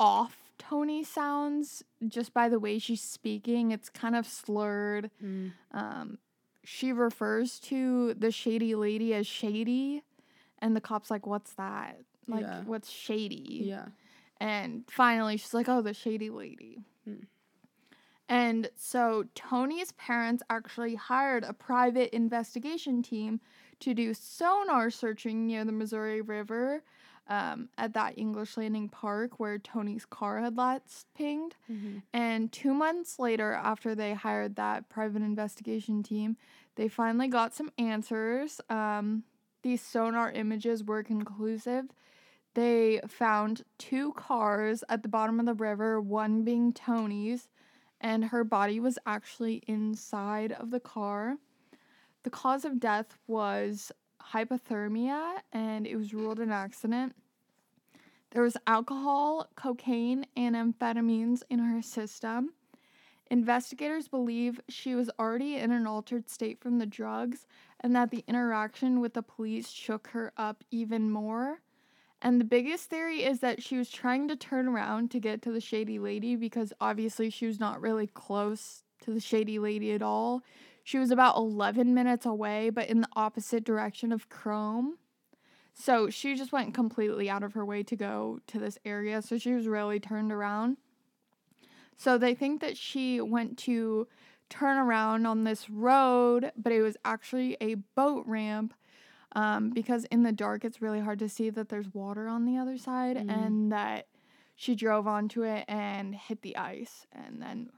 off 0.00 0.36
Toni 0.58 1.04
sounds 1.04 1.82
just 2.08 2.32
by 2.34 2.48
the 2.48 2.58
way 2.58 2.78
she's 2.78 3.02
speaking. 3.02 3.70
It's 3.70 3.88
kind 3.88 4.16
of 4.16 4.26
slurred. 4.26 5.10
Mm. 5.22 5.52
Um, 5.72 6.18
she 6.64 6.92
refers 6.92 7.58
to 7.60 8.14
the 8.14 8.30
shady 8.30 8.74
lady 8.74 9.12
as 9.14 9.26
shady, 9.26 10.02
and 10.64 10.74
the 10.74 10.80
cop's 10.80 11.10
like, 11.10 11.26
"What's 11.26 11.52
that? 11.54 12.00
Like, 12.26 12.40
Yeah. 12.42 12.62
what's 12.64 12.90
shady?" 12.90 13.62
Yeah. 13.64 13.86
And 14.40 14.84
finally, 14.90 15.36
she's 15.36 15.54
like, 15.54 15.68
"Oh, 15.68 15.82
the 15.82 15.94
shady 15.94 16.30
lady." 16.30 16.84
Hmm. 17.04 17.24
And 18.28 18.70
so 18.74 19.24
Toni's 19.34 19.92
parents 19.92 20.42
actually 20.48 20.94
hired 20.94 21.44
a 21.44 21.52
private 21.52 22.14
investigation 22.14 23.02
team 23.02 23.40
to 23.80 23.92
do 23.92 24.14
sonar 24.14 24.90
searching 24.90 25.46
near 25.46 25.64
the 25.64 25.72
Missouri 25.72 26.22
River 26.22 26.82
um, 27.28 27.68
at 27.76 27.92
that 27.94 28.18
English 28.18 28.56
Landing 28.56 28.88
Park 28.88 29.38
where 29.38 29.58
Toni's 29.58 30.06
car 30.06 30.40
had 30.40 30.56
last 30.56 31.06
pinged. 31.14 31.56
Mm-hmm. 31.70 31.98
And 32.12 32.50
two 32.50 32.72
months 32.72 33.18
later, 33.18 33.52
after 33.52 33.94
they 33.94 34.14
hired 34.14 34.56
that 34.56 34.88
private 34.88 35.22
investigation 35.22 36.02
team, 36.02 36.36
they 36.76 36.88
finally 36.88 37.28
got 37.28 37.54
some 37.54 37.70
answers. 37.78 38.60
Um, 38.70 39.24
these 39.64 39.80
sonar 39.80 40.30
images 40.30 40.84
were 40.84 41.02
conclusive. 41.02 41.86
They 42.52 43.00
found 43.08 43.64
two 43.78 44.12
cars 44.12 44.84
at 44.88 45.02
the 45.02 45.08
bottom 45.08 45.40
of 45.40 45.46
the 45.46 45.54
river, 45.54 46.00
one 46.00 46.44
being 46.44 46.72
Toni's, 46.72 47.48
and 48.00 48.26
her 48.26 48.44
body 48.44 48.78
was 48.78 48.98
actually 49.06 49.62
inside 49.66 50.52
of 50.52 50.70
the 50.70 50.78
car. 50.78 51.38
The 52.22 52.30
cause 52.30 52.64
of 52.64 52.78
death 52.78 53.16
was 53.26 53.90
hypothermia, 54.32 55.38
and 55.52 55.86
it 55.86 55.96
was 55.96 56.14
ruled 56.14 56.38
an 56.38 56.52
accident. 56.52 57.16
There 58.32 58.42
was 58.42 58.56
alcohol, 58.66 59.48
cocaine, 59.56 60.26
and 60.36 60.54
amphetamines 60.54 61.42
in 61.48 61.60
her 61.60 61.80
system. 61.80 62.50
Investigators 63.30 64.08
believe 64.08 64.60
she 64.68 64.94
was 64.94 65.10
already 65.18 65.56
in 65.56 65.72
an 65.72 65.86
altered 65.86 66.28
state 66.28 66.60
from 66.60 66.78
the 66.78 66.86
drugs 66.86 67.46
and 67.84 67.94
that 67.94 68.10
the 68.10 68.24
interaction 68.26 68.98
with 68.98 69.12
the 69.12 69.22
police 69.22 69.68
shook 69.68 70.08
her 70.08 70.32
up 70.38 70.64
even 70.70 71.10
more. 71.10 71.60
And 72.22 72.40
the 72.40 72.44
biggest 72.44 72.88
theory 72.88 73.22
is 73.22 73.40
that 73.40 73.62
she 73.62 73.76
was 73.76 73.90
trying 73.90 74.26
to 74.28 74.36
turn 74.36 74.66
around 74.66 75.10
to 75.10 75.20
get 75.20 75.42
to 75.42 75.52
the 75.52 75.60
shady 75.60 75.98
lady 75.98 76.34
because 76.34 76.72
obviously 76.80 77.28
she 77.28 77.46
was 77.46 77.60
not 77.60 77.82
really 77.82 78.06
close 78.06 78.84
to 79.02 79.12
the 79.12 79.20
shady 79.20 79.58
lady 79.58 79.92
at 79.92 80.00
all. 80.00 80.42
She 80.82 80.98
was 80.98 81.10
about 81.10 81.36
11 81.36 81.92
minutes 81.92 82.24
away, 82.24 82.70
but 82.70 82.88
in 82.88 83.02
the 83.02 83.08
opposite 83.16 83.64
direction 83.64 84.12
of 84.12 84.30
Chrome. 84.30 84.96
So 85.74 86.08
she 86.08 86.36
just 86.36 86.52
went 86.52 86.72
completely 86.72 87.28
out 87.28 87.42
of 87.42 87.52
her 87.52 87.66
way 87.66 87.82
to 87.82 87.96
go 87.96 88.40
to 88.46 88.58
this 88.58 88.78
area. 88.86 89.20
So 89.20 89.36
she 89.36 89.52
was 89.52 89.66
really 89.66 90.00
turned 90.00 90.32
around. 90.32 90.78
So 91.98 92.16
they 92.16 92.34
think 92.34 92.62
that 92.62 92.78
she 92.78 93.20
went 93.20 93.58
to 93.58 94.08
turn 94.58 94.78
around 94.78 95.26
on 95.26 95.44
this 95.44 95.68
road, 95.68 96.52
but 96.56 96.72
it 96.72 96.82
was 96.82 96.96
actually 97.04 97.56
a 97.60 97.74
boat 97.74 98.24
ramp 98.26 98.74
um, 99.32 99.70
because 99.70 100.04
in 100.06 100.22
the 100.22 100.32
dark 100.32 100.64
it's 100.64 100.80
really 100.80 101.00
hard 101.00 101.18
to 101.18 101.28
see 101.28 101.50
that 101.50 101.68
there's 101.68 101.92
water 101.92 102.28
on 102.28 102.44
the 102.44 102.56
other 102.56 102.78
side 102.78 103.16
Mhm. 103.16 103.30
and 103.30 103.72
that 103.72 104.06
she 104.54 104.74
drove 104.76 105.06
onto 105.08 105.42
it 105.42 105.64
and 105.66 106.14
hit 106.14 106.42
the 106.42 106.56
ice 106.56 107.06
and 107.10 107.42
then 107.42 107.70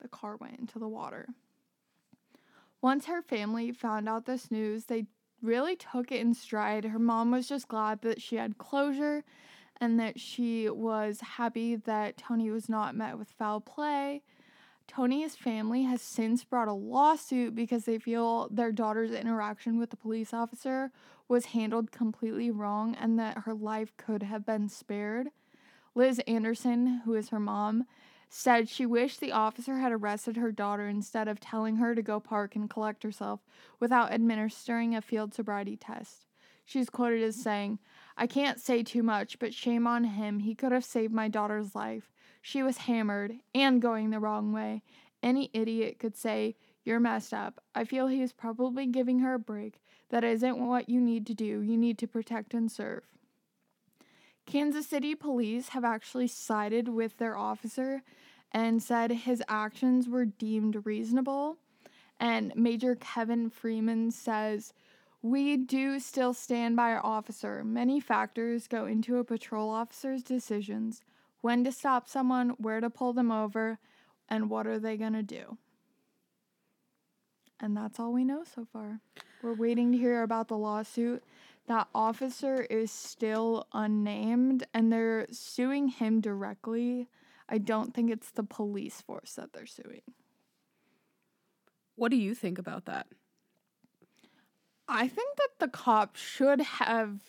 the 0.00 0.08
car 0.08 0.36
went 0.36 0.58
into 0.58 0.78
the 0.78 0.88
water. 0.88 1.26
Once 2.80 3.06
her 3.06 3.20
family 3.22 3.72
found 3.72 4.08
out 4.08 4.24
this 4.24 4.50
news, 4.50 4.84
they 4.86 5.06
really 5.42 5.76
took 5.76 6.10
it 6.12 6.20
in 6.20 6.32
stride. 6.32 6.84
Her 6.84 6.98
mom 6.98 7.30
was 7.30 7.48
just 7.48 7.68
glad 7.68 8.02
that 8.02 8.22
she 8.22 8.36
had 8.36 8.56
closure 8.58 9.24
and 9.80 9.98
that 9.98 10.20
she 10.20 10.68
was 10.70 11.20
happy 11.20 11.74
that 11.76 12.16
Toni 12.16 12.50
was 12.50 12.68
not 12.68 12.94
met 12.94 13.18
with 13.18 13.28
foul 13.30 13.60
play. 13.60 14.22
Toni's 14.90 15.36
family 15.36 15.84
has 15.84 16.02
since 16.02 16.42
brought 16.42 16.66
a 16.66 16.72
lawsuit 16.72 17.54
because 17.54 17.84
they 17.84 17.96
feel 17.96 18.48
their 18.50 18.72
daughter's 18.72 19.12
interaction 19.12 19.78
with 19.78 19.90
the 19.90 19.96
police 19.96 20.34
officer 20.34 20.90
was 21.28 21.46
handled 21.46 21.92
completely 21.92 22.50
wrong 22.50 22.96
and 22.96 23.16
that 23.16 23.38
her 23.44 23.54
life 23.54 23.96
could 23.96 24.24
have 24.24 24.44
been 24.44 24.68
spared. 24.68 25.28
Liz 25.94 26.20
Anderson, 26.26 27.02
who 27.04 27.14
is 27.14 27.28
her 27.28 27.38
mom, 27.38 27.84
said 28.28 28.68
she 28.68 28.84
wished 28.84 29.20
the 29.20 29.30
officer 29.30 29.78
had 29.78 29.92
arrested 29.92 30.36
her 30.36 30.50
daughter 30.50 30.88
instead 30.88 31.28
of 31.28 31.38
telling 31.38 31.76
her 31.76 31.94
to 31.94 32.02
go 32.02 32.18
park 32.18 32.56
and 32.56 32.68
collect 32.68 33.04
herself 33.04 33.38
without 33.78 34.10
administering 34.10 34.96
a 34.96 35.00
field 35.00 35.32
sobriety 35.32 35.76
test. 35.76 36.26
She's 36.64 36.90
quoted 36.90 37.22
as 37.22 37.36
saying, 37.36 37.78
I 38.20 38.26
can't 38.26 38.60
say 38.60 38.82
too 38.82 39.02
much, 39.02 39.38
but 39.38 39.54
shame 39.54 39.86
on 39.86 40.04
him. 40.04 40.40
He 40.40 40.54
could 40.54 40.72
have 40.72 40.84
saved 40.84 41.14
my 41.14 41.28
daughter's 41.28 41.74
life. 41.74 42.12
She 42.42 42.62
was 42.62 42.76
hammered 42.76 43.36
and 43.54 43.80
going 43.80 44.10
the 44.10 44.20
wrong 44.20 44.52
way. 44.52 44.82
Any 45.22 45.48
idiot 45.54 45.98
could 45.98 46.14
say, 46.14 46.54
You're 46.84 47.00
messed 47.00 47.32
up. 47.32 47.64
I 47.74 47.84
feel 47.84 48.08
he 48.08 48.20
is 48.20 48.34
probably 48.34 48.84
giving 48.84 49.20
her 49.20 49.34
a 49.34 49.38
break. 49.38 49.80
That 50.10 50.22
isn't 50.22 50.58
what 50.58 50.90
you 50.90 51.00
need 51.00 51.26
to 51.28 51.34
do. 51.34 51.62
You 51.62 51.78
need 51.78 51.96
to 51.96 52.06
protect 52.06 52.52
and 52.52 52.70
serve. 52.70 53.04
Kansas 54.44 54.86
City 54.86 55.14
police 55.14 55.70
have 55.70 55.84
actually 55.84 56.28
sided 56.28 56.88
with 56.88 57.16
their 57.16 57.38
officer 57.38 58.02
and 58.52 58.82
said 58.82 59.12
his 59.12 59.42
actions 59.48 60.10
were 60.10 60.26
deemed 60.26 60.84
reasonable. 60.84 61.56
And 62.18 62.52
Major 62.54 62.96
Kevin 62.96 63.48
Freeman 63.48 64.10
says, 64.10 64.74
We 65.22 65.56
do 65.56 66.00
still 66.00 66.32
stand 66.32 66.76
by 66.76 66.92
our 66.92 67.04
officer. 67.04 67.62
Many 67.62 68.00
factors 68.00 68.66
go 68.66 68.86
into 68.86 69.18
a 69.18 69.24
patrol 69.24 69.68
officer's 69.68 70.22
decisions 70.22 71.02
when 71.42 71.64
to 71.64 71.72
stop 71.72 72.08
someone, 72.08 72.50
where 72.58 72.80
to 72.80 72.90
pull 72.90 73.12
them 73.12 73.30
over, 73.30 73.78
and 74.28 74.48
what 74.48 74.66
are 74.66 74.78
they 74.78 74.96
going 74.96 75.12
to 75.12 75.22
do. 75.22 75.58
And 77.58 77.76
that's 77.76 78.00
all 78.00 78.12
we 78.12 78.24
know 78.24 78.44
so 78.44 78.66
far. 78.72 79.00
We're 79.42 79.54
waiting 79.54 79.92
to 79.92 79.98
hear 79.98 80.22
about 80.22 80.48
the 80.48 80.56
lawsuit. 80.56 81.22
That 81.66 81.88
officer 81.94 82.62
is 82.62 82.90
still 82.90 83.66
unnamed 83.72 84.66
and 84.72 84.92
they're 84.92 85.26
suing 85.30 85.88
him 85.88 86.20
directly. 86.20 87.08
I 87.48 87.58
don't 87.58 87.94
think 87.94 88.10
it's 88.10 88.30
the 88.30 88.42
police 88.42 89.00
force 89.00 89.34
that 89.34 89.52
they're 89.52 89.66
suing. 89.66 90.02
What 91.96 92.10
do 92.10 92.16
you 92.16 92.34
think 92.34 92.58
about 92.58 92.86
that? 92.86 93.06
I 94.90 95.08
think 95.08 95.36
that 95.36 95.48
the 95.60 95.68
cop 95.68 96.16
should 96.16 96.60
have 96.60 97.20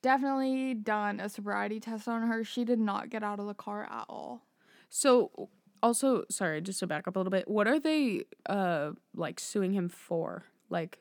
definitely 0.00 0.74
done 0.74 1.18
a 1.18 1.28
sobriety 1.28 1.80
test 1.80 2.06
on 2.06 2.22
her. 2.28 2.44
She 2.44 2.64
did 2.64 2.78
not 2.78 3.10
get 3.10 3.22
out 3.24 3.40
of 3.40 3.46
the 3.46 3.54
car 3.54 3.84
at 3.84 4.04
all. 4.08 4.42
So 4.88 5.48
also, 5.82 6.24
sorry, 6.30 6.60
just 6.60 6.78
to 6.80 6.86
back 6.86 7.08
up 7.08 7.16
a 7.16 7.18
little 7.18 7.30
bit, 7.30 7.48
what 7.48 7.66
are 7.66 7.80
they 7.80 8.24
uh 8.48 8.92
like 9.14 9.40
suing 9.40 9.72
him 9.72 9.88
for? 9.88 10.44
Like 10.70 10.98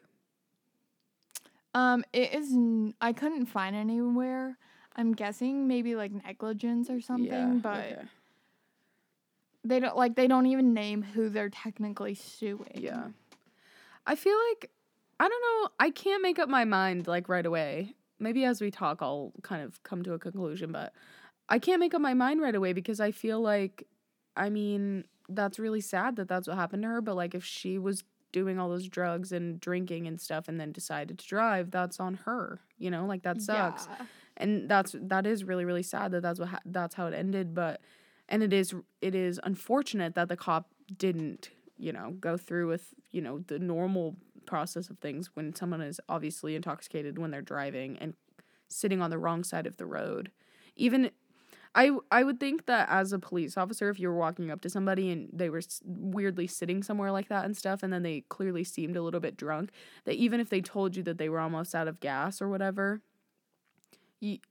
Um, 1.75 2.03
it 2.13 2.33
is. 2.33 2.51
N- 2.51 2.95
I 2.99 3.13
couldn't 3.13 3.45
find 3.45 3.75
anywhere. 3.75 4.57
I'm 4.95 5.13
guessing 5.13 5.67
maybe 5.67 5.95
like 5.95 6.11
negligence 6.11 6.89
or 6.89 7.01
something, 7.01 7.27
yeah, 7.27 7.59
but 7.61 7.85
okay. 7.85 8.01
they 9.63 9.79
don't 9.79 9.95
like 9.97 10.15
they 10.15 10.27
don't 10.27 10.47
even 10.47 10.73
name 10.73 11.03
who 11.03 11.29
they're 11.29 11.49
technically 11.49 12.15
suing. 12.15 12.71
Yeah. 12.75 13.09
I 14.07 14.15
feel 14.15 14.37
like 14.51 14.71
I 15.19 15.27
don't 15.29 15.41
know, 15.63 15.69
I 15.79 15.89
can't 15.91 16.21
make 16.21 16.39
up 16.39 16.49
my 16.49 16.65
mind 16.65 17.07
like 17.07 17.29
right 17.29 17.45
away. 17.45 17.93
Maybe 18.19 18.45
as 18.45 18.61
we 18.61 18.71
talk 18.71 19.01
I'll 19.01 19.33
kind 19.43 19.61
of 19.61 19.81
come 19.83 20.03
to 20.03 20.13
a 20.13 20.19
conclusion, 20.19 20.71
but 20.71 20.93
I 21.49 21.59
can't 21.59 21.79
make 21.79 21.93
up 21.93 22.01
my 22.01 22.13
mind 22.13 22.41
right 22.41 22.55
away 22.55 22.73
because 22.73 22.99
I 22.99 23.11
feel 23.11 23.39
like 23.41 23.87
I 24.35 24.49
mean, 24.49 25.05
that's 25.29 25.59
really 25.59 25.81
sad 25.81 26.17
that 26.17 26.27
that's 26.27 26.47
what 26.47 26.57
happened 26.57 26.83
to 26.83 26.89
her, 26.89 27.01
but 27.01 27.15
like 27.15 27.33
if 27.35 27.43
she 27.45 27.77
was 27.77 28.03
doing 28.33 28.59
all 28.59 28.67
those 28.67 28.87
drugs 28.89 29.31
and 29.31 29.61
drinking 29.61 30.07
and 30.07 30.19
stuff 30.19 30.49
and 30.49 30.59
then 30.59 30.73
decided 30.73 31.17
to 31.19 31.25
drive, 31.27 31.71
that's 31.71 31.99
on 32.01 32.15
her, 32.25 32.59
you 32.77 32.91
know? 32.91 33.05
Like 33.05 33.23
that 33.23 33.41
sucks. 33.41 33.87
Yeah. 33.89 34.05
and 34.37 34.69
that's 34.69 34.93
that 34.99 35.25
is 35.25 35.45
really 35.45 35.63
really 35.63 35.83
sad 35.83 36.11
that 36.11 36.21
that's 36.21 36.39
what 36.39 36.49
ha- 36.49 36.59
that's 36.65 36.95
how 36.95 37.07
it 37.07 37.13
ended 37.13 37.53
but 37.55 37.79
and 38.27 38.43
it 38.43 38.51
is 38.51 38.73
it 39.01 39.15
is 39.15 39.39
unfortunate 39.43 40.13
that 40.15 40.27
the 40.27 40.35
cop 40.35 40.67
didn't 40.97 41.51
you 41.77 41.93
know 41.93 42.11
go 42.19 42.35
through 42.35 42.67
with 42.67 42.93
you 43.11 43.21
know 43.21 43.39
the 43.47 43.57
normal 43.59 44.17
process 44.45 44.89
of 44.89 44.97
things 44.99 45.31
when 45.33 45.53
someone 45.55 45.81
is 45.81 45.99
obviously 46.07 46.55
intoxicated 46.55 47.17
when 47.17 47.31
they're 47.31 47.41
driving 47.41 47.97
and 47.99 48.13
sitting 48.69 49.01
on 49.01 49.09
the 49.09 49.17
wrong 49.17 49.43
side 49.43 49.67
of 49.67 49.77
the 49.77 49.85
road 49.85 50.31
even 50.75 51.11
I 51.75 51.91
I 52.09 52.23
would 52.23 52.39
think 52.39 52.65
that 52.67 52.87
as 52.89 53.11
a 53.11 53.19
police 53.19 53.57
officer, 53.57 53.89
if 53.89 53.99
you 53.99 54.07
were 54.07 54.15
walking 54.15 54.49
up 54.49 54.61
to 54.61 54.69
somebody 54.69 55.11
and 55.11 55.29
they 55.33 55.49
were 55.49 55.61
weirdly 55.83 56.47
sitting 56.47 56.81
somewhere 56.81 57.11
like 57.11 57.27
that 57.27 57.43
and 57.43 57.55
stuff, 57.55 57.83
and 57.83 57.91
then 57.91 58.01
they 58.01 58.21
clearly 58.29 58.63
seemed 58.63 58.95
a 58.95 59.01
little 59.01 59.19
bit 59.19 59.35
drunk, 59.35 59.71
that 60.05 60.15
even 60.15 60.39
if 60.39 60.49
they 60.49 60.61
told 60.61 60.95
you 60.95 61.03
that 61.03 61.17
they 61.17 61.27
were 61.27 61.39
almost 61.39 61.75
out 61.75 61.89
of 61.89 61.99
gas 61.99 62.41
or 62.41 62.47
whatever, 62.47 63.01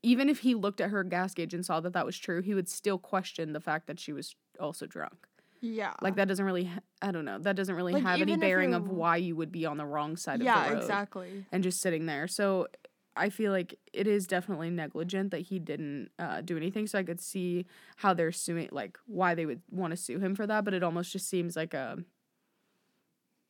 even 0.02 0.28
if 0.28 0.40
he 0.40 0.54
looked 0.54 0.80
at 0.82 0.90
her 0.90 1.02
gas 1.02 1.32
gauge 1.32 1.54
and 1.54 1.64
saw 1.64 1.80
that 1.80 1.94
that 1.94 2.06
was 2.06 2.18
true, 2.18 2.42
he 2.42 2.54
would 2.54 2.68
still 2.68 2.98
question 2.98 3.54
the 3.54 3.60
fact 3.60 3.86
that 3.86 3.98
she 3.98 4.12
was 4.12 4.36
also 4.60 4.86
drunk. 4.86 5.26
Yeah. 5.64 5.94
Like 6.02 6.16
that 6.16 6.28
doesn't 6.28 6.44
really 6.44 6.71
I 7.00 7.11
don't 7.11 7.25
know, 7.25 7.38
that 7.38 7.56
doesn't 7.56 7.75
really 7.75 7.94
Like, 7.94 8.02
have 8.02 8.21
any 8.21 8.37
bearing 8.37 8.75
of 8.75 8.88
why 8.88 9.16
you 9.16 9.35
would 9.37 9.50
be 9.50 9.64
on 9.66 9.76
the 9.76 9.87
wrong 9.87 10.16
side 10.16 10.42
yeah, 10.42 10.56
of 10.56 10.64
the 10.64 10.71
road 10.71 10.78
Yeah, 10.78 10.83
exactly. 10.83 11.44
and 11.52 11.62
just 11.62 11.80
sitting 11.80 12.06
there. 12.06 12.28
So 12.28 12.68
I 13.16 13.30
feel 13.30 13.52
like 13.52 13.78
it 13.92 14.06
is 14.06 14.26
definitely 14.26 14.71
negligent 14.71 15.30
that 15.30 15.42
he 15.42 15.59
didn't 15.59 16.11
uh, 16.18 16.40
do 16.40 16.56
anything. 16.56 16.87
So 16.87 16.99
I 16.99 17.04
could 17.04 17.21
see 17.21 17.64
how 17.97 18.12
they're 18.12 18.33
suing, 18.33 18.68
like 18.73 18.99
why 19.06 19.35
they 19.35 19.47
would 19.47 19.62
want 19.71 19.92
to 19.92 19.97
sue 19.97 20.18
him 20.18 20.35
for 20.35 20.47
that. 20.47 20.64
But 20.64 20.75
it 20.75 20.83
almost 20.83 21.12
just 21.12 21.28
seems 21.28 21.56
like 21.56 21.75
a 21.75 21.99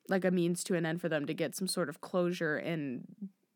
like 0.08 0.24
a 0.24 0.30
means 0.30 0.62
to 0.64 0.74
an 0.74 0.84
end 0.84 1.00
for 1.00 1.08
them 1.08 1.24
to 1.26 1.34
get 1.34 1.56
some 1.56 1.66
sort 1.66 1.88
of 1.88 2.02
closure 2.02 2.56
and 2.56 3.06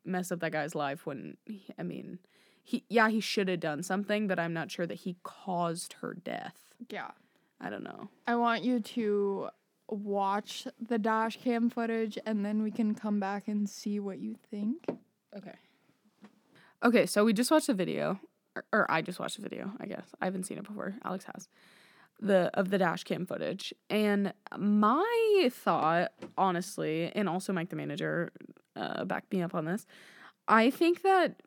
mess 0.04 0.32
up 0.32 0.40
that 0.40 0.52
guy's 0.52 0.74
life. 0.74 1.04
When 1.04 1.36
he, 1.44 1.66
I 1.78 1.82
mean, 1.82 2.18
he 2.64 2.84
yeah 2.88 3.08
he 3.10 3.20
should 3.20 3.48
have 3.48 3.60
done 3.60 3.82
something, 3.82 4.26
but 4.26 4.38
I'm 4.38 4.54
not 4.54 4.70
sure 4.70 4.86
that 4.86 4.94
he 5.00 5.16
caused 5.22 5.94
her 6.00 6.14
death. 6.14 6.74
Yeah. 6.88 7.10
I 7.60 7.70
don't 7.70 7.84
know. 7.84 8.08
I 8.26 8.36
want 8.36 8.64
you 8.64 8.80
to 8.80 9.48
watch 9.88 10.66
the 10.80 10.98
dash 10.98 11.38
cam 11.42 11.70
footage 11.70 12.18
and 12.26 12.44
then 12.44 12.62
we 12.62 12.70
can 12.70 12.94
come 12.94 13.18
back 13.18 13.48
and 13.48 13.68
see 13.68 13.98
what 14.00 14.18
you 14.18 14.36
think. 14.50 14.86
Okay. 15.36 15.54
Okay, 16.84 17.06
so 17.06 17.24
we 17.24 17.32
just 17.32 17.50
watched 17.50 17.66
the 17.66 17.74
video, 17.74 18.20
or, 18.54 18.64
or 18.72 18.90
I 18.90 19.02
just 19.02 19.18
watched 19.18 19.36
the 19.36 19.42
video. 19.42 19.72
I 19.80 19.86
guess 19.86 20.06
I 20.20 20.26
haven't 20.26 20.44
seen 20.44 20.58
it 20.58 20.64
before. 20.64 20.94
Alex 21.04 21.24
has 21.34 21.48
the 22.20 22.50
of 22.54 22.70
the 22.70 22.78
dash 22.78 23.02
cam 23.04 23.26
footage, 23.26 23.74
and 23.90 24.32
my 24.56 25.50
thought, 25.52 26.12
honestly, 26.36 27.10
and 27.14 27.28
also 27.28 27.52
Mike 27.52 27.70
the 27.70 27.76
manager, 27.76 28.32
uh, 28.76 29.04
backed 29.04 29.32
me 29.32 29.42
up 29.42 29.54
on 29.54 29.64
this. 29.64 29.86
I 30.46 30.70
think 30.70 31.02
that, 31.02 31.42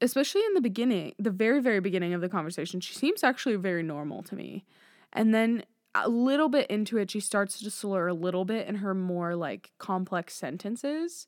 especially 0.00 0.42
in 0.46 0.54
the 0.54 0.60
beginning, 0.60 1.14
the 1.18 1.30
very 1.32 1.60
very 1.60 1.80
beginning 1.80 2.14
of 2.14 2.20
the 2.20 2.28
conversation, 2.28 2.80
she 2.80 2.94
seems 2.94 3.24
actually 3.24 3.56
very 3.56 3.82
normal 3.82 4.22
to 4.24 4.36
me, 4.36 4.64
and 5.12 5.34
then 5.34 5.64
a 5.94 6.08
little 6.08 6.48
bit 6.48 6.68
into 6.70 6.98
it, 6.98 7.10
she 7.10 7.20
starts 7.20 7.58
to 7.60 7.70
slur 7.70 8.08
a 8.08 8.14
little 8.14 8.44
bit 8.44 8.68
in 8.68 8.76
her 8.76 8.94
more 8.94 9.34
like 9.34 9.72
complex 9.78 10.34
sentences. 10.34 11.26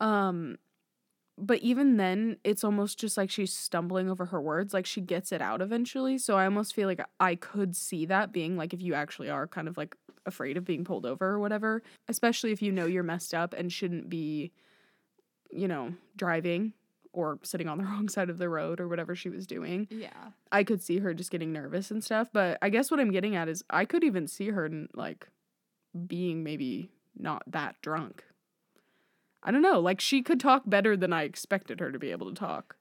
Um, 0.00 0.58
but 1.38 1.58
even 1.60 1.96
then 1.96 2.36
it's 2.44 2.64
almost 2.64 2.98
just 2.98 3.16
like 3.16 3.30
she's 3.30 3.52
stumbling 3.52 4.08
over 4.08 4.26
her 4.26 4.40
words 4.40 4.72
like 4.72 4.86
she 4.86 5.00
gets 5.00 5.32
it 5.32 5.42
out 5.42 5.60
eventually 5.60 6.16
so 6.18 6.36
i 6.36 6.44
almost 6.44 6.74
feel 6.74 6.88
like 6.88 7.00
i 7.20 7.34
could 7.34 7.76
see 7.76 8.06
that 8.06 8.32
being 8.32 8.56
like 8.56 8.72
if 8.72 8.80
you 8.80 8.94
actually 8.94 9.28
are 9.28 9.46
kind 9.46 9.68
of 9.68 9.76
like 9.76 9.96
afraid 10.24 10.56
of 10.56 10.64
being 10.64 10.84
pulled 10.84 11.04
over 11.06 11.26
or 11.26 11.38
whatever 11.38 11.82
especially 12.08 12.52
if 12.52 12.62
you 12.62 12.72
know 12.72 12.86
you're 12.86 13.02
messed 13.02 13.34
up 13.34 13.54
and 13.54 13.72
shouldn't 13.72 14.08
be 14.08 14.50
you 15.50 15.68
know 15.68 15.92
driving 16.16 16.72
or 17.16 17.38
sitting 17.42 17.68
on 17.68 17.78
the 17.78 17.84
wrong 17.90 18.08
side 18.08 18.30
of 18.30 18.38
the 18.38 18.48
road 18.48 18.78
or 18.78 18.86
whatever 18.86 19.16
she 19.16 19.28
was 19.28 19.46
doing 19.46 19.88
Yeah. 19.90 20.30
i 20.52 20.62
could 20.62 20.80
see 20.82 20.98
her 21.00 21.12
just 21.14 21.30
getting 21.32 21.52
nervous 21.52 21.90
and 21.90 22.04
stuff 22.04 22.28
but 22.32 22.58
i 22.62 22.68
guess 22.68 22.90
what 22.90 23.00
i'm 23.00 23.10
getting 23.10 23.34
at 23.34 23.48
is 23.48 23.64
i 23.70 23.84
could 23.84 24.04
even 24.04 24.26
see 24.28 24.50
her 24.50 24.70
like 24.94 25.28
being 26.06 26.44
maybe 26.44 26.90
not 27.18 27.42
that 27.46 27.74
drunk 27.82 28.22
I 29.42 29.52
don't 29.52 29.62
know. 29.62 29.78
Like 29.78 30.00
she 30.00 30.22
could 30.22 30.40
talk 30.40 30.64
better 30.66 30.96
than 30.96 31.12
I 31.12 31.22
expected 31.22 31.78
her 31.78 31.92
to 31.92 32.00
be 32.00 32.10
able 32.10 32.28
to 32.28 32.34
talk. 32.34 32.74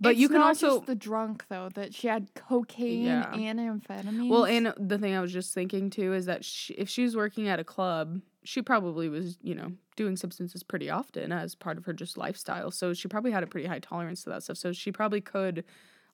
But 0.00 0.12
It's 0.12 0.20
you 0.20 0.28
can 0.28 0.40
also 0.42 0.76
just 0.76 0.86
the 0.86 0.94
drunk 0.94 1.44
though 1.48 1.68
that 1.74 1.94
she 1.94 2.08
had 2.08 2.34
cocaine 2.34 3.04
Yeah. 3.04 3.32
and 3.32 3.58
amphetamines. 3.60 4.28
well, 4.28 4.44
and 4.44 4.74
the 4.76 4.98
thing 4.98 5.14
I 5.14 5.20
was 5.20 5.32
just 5.32 5.54
thinking 5.54 5.88
too 5.90 6.12
is 6.14 6.26
that 6.26 6.44
she, 6.44 6.74
if 6.74 6.88
she 6.88 7.02
was 7.04 7.16
working 7.16 7.48
at 7.48 7.60
a 7.60 7.64
club, 7.64 8.20
she 8.42 8.60
probably 8.60 9.08
was, 9.08 9.38
you 9.42 9.54
know, 9.54 9.72
doing 9.96 10.16
substances 10.16 10.62
pretty 10.62 10.90
often 10.90 11.32
as 11.32 11.54
part 11.54 11.78
of 11.78 11.84
her 11.86 11.92
just 11.92 12.18
lifestyle. 12.18 12.70
So 12.70 12.92
she 12.92 13.08
probably 13.08 13.30
had 13.30 13.42
a 13.42 13.46
pretty 13.46 13.66
high 13.68 13.78
tolerance 13.78 14.24
to 14.24 14.30
that 14.30 14.42
stuff. 14.42 14.56
So 14.58 14.72
she 14.72 14.90
probably 14.92 15.20
could, 15.20 15.64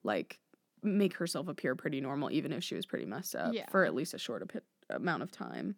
like, 0.05 0.39
make 0.83 1.15
herself 1.15 1.49
appear 1.49 1.75
pretty 1.75 2.01
normal, 2.01 2.31
even 2.31 2.53
if 2.53 2.63
she 2.63 2.75
was 2.75 2.87
pretty 2.87 3.07
messed 3.07 3.35
up 3.35 3.53
Yeah. 3.55 3.69
for 3.71 3.85
at 3.85 3.95
least 3.95 4.15
a 4.15 4.19
short 4.19 4.43
api- 4.43 4.61
amount 4.91 5.23
of 5.23 5.31
time. 5.33 5.75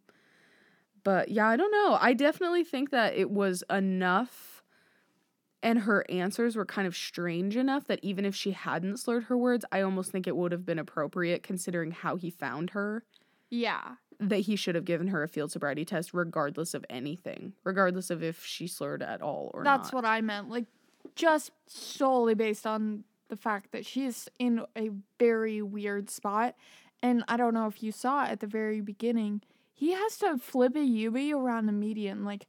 But 1.04 1.30
yeah, 1.30 1.48
I 1.48 1.56
don't 1.56 1.72
know. 1.72 1.96
I 2.00 2.12
definitely 2.12 2.64
think 2.64 2.90
that 2.90 3.14
it 3.14 3.30
was 3.30 3.64
enough 3.70 4.51
and 5.62 5.80
her 5.80 6.04
answers 6.10 6.56
were 6.56 6.64
kind 6.64 6.86
of 6.86 6.96
strange 6.96 7.56
enough 7.56 7.86
that 7.86 8.00
even 8.02 8.24
if 8.24 8.34
she 8.34 8.50
hadn't 8.50 8.98
slurred 8.98 9.24
her 9.24 9.36
words, 9.36 9.64
I 9.70 9.80
almost 9.80 10.10
think 10.10 10.26
it 10.26 10.36
would 10.36 10.52
have 10.52 10.66
been 10.66 10.78
appropriate 10.78 11.42
considering 11.42 11.92
how 11.92 12.16
he 12.16 12.30
found 12.30 12.70
her 12.70 13.04
yeah. 13.50 13.92
that 14.18 14.40
he 14.40 14.56
should 14.56 14.74
have 14.74 14.84
given 14.84 15.08
her 15.08 15.22
a 15.22 15.28
field 15.28 15.52
sobriety 15.52 15.84
test 15.84 16.12
regardless 16.12 16.74
of 16.74 16.84
anything, 16.90 17.52
regardless 17.62 18.10
of 18.10 18.22
if 18.22 18.44
she 18.44 18.66
slurred 18.66 19.02
at 19.02 19.22
all 19.22 19.50
or 19.54 19.62
not. 19.62 19.78
That's 19.78 19.92
not. 19.92 20.02
what 20.02 20.04
I 20.04 20.20
meant. 20.20 20.50
Like 20.50 20.66
just 21.14 21.52
solely 21.66 22.34
based 22.34 22.66
on 22.66 23.04
the 23.28 23.36
fact 23.36 23.72
that 23.72 23.86
she's 23.86 24.28
in 24.38 24.64
a 24.76 24.90
very 25.18 25.62
weird 25.62 26.10
spot. 26.10 26.54
And 27.02 27.24
I 27.28 27.36
don't 27.36 27.54
know 27.54 27.66
if 27.66 27.82
you 27.82 27.92
saw 27.92 28.24
at 28.24 28.40
the 28.40 28.46
very 28.46 28.80
beginning, 28.80 29.42
he 29.72 29.92
has 29.92 30.18
to 30.18 30.38
flip 30.38 30.76
a 30.76 30.80
Yubi 30.80 31.32
around 31.32 31.66
the 31.66 31.72
median. 31.72 32.24
Like 32.24 32.46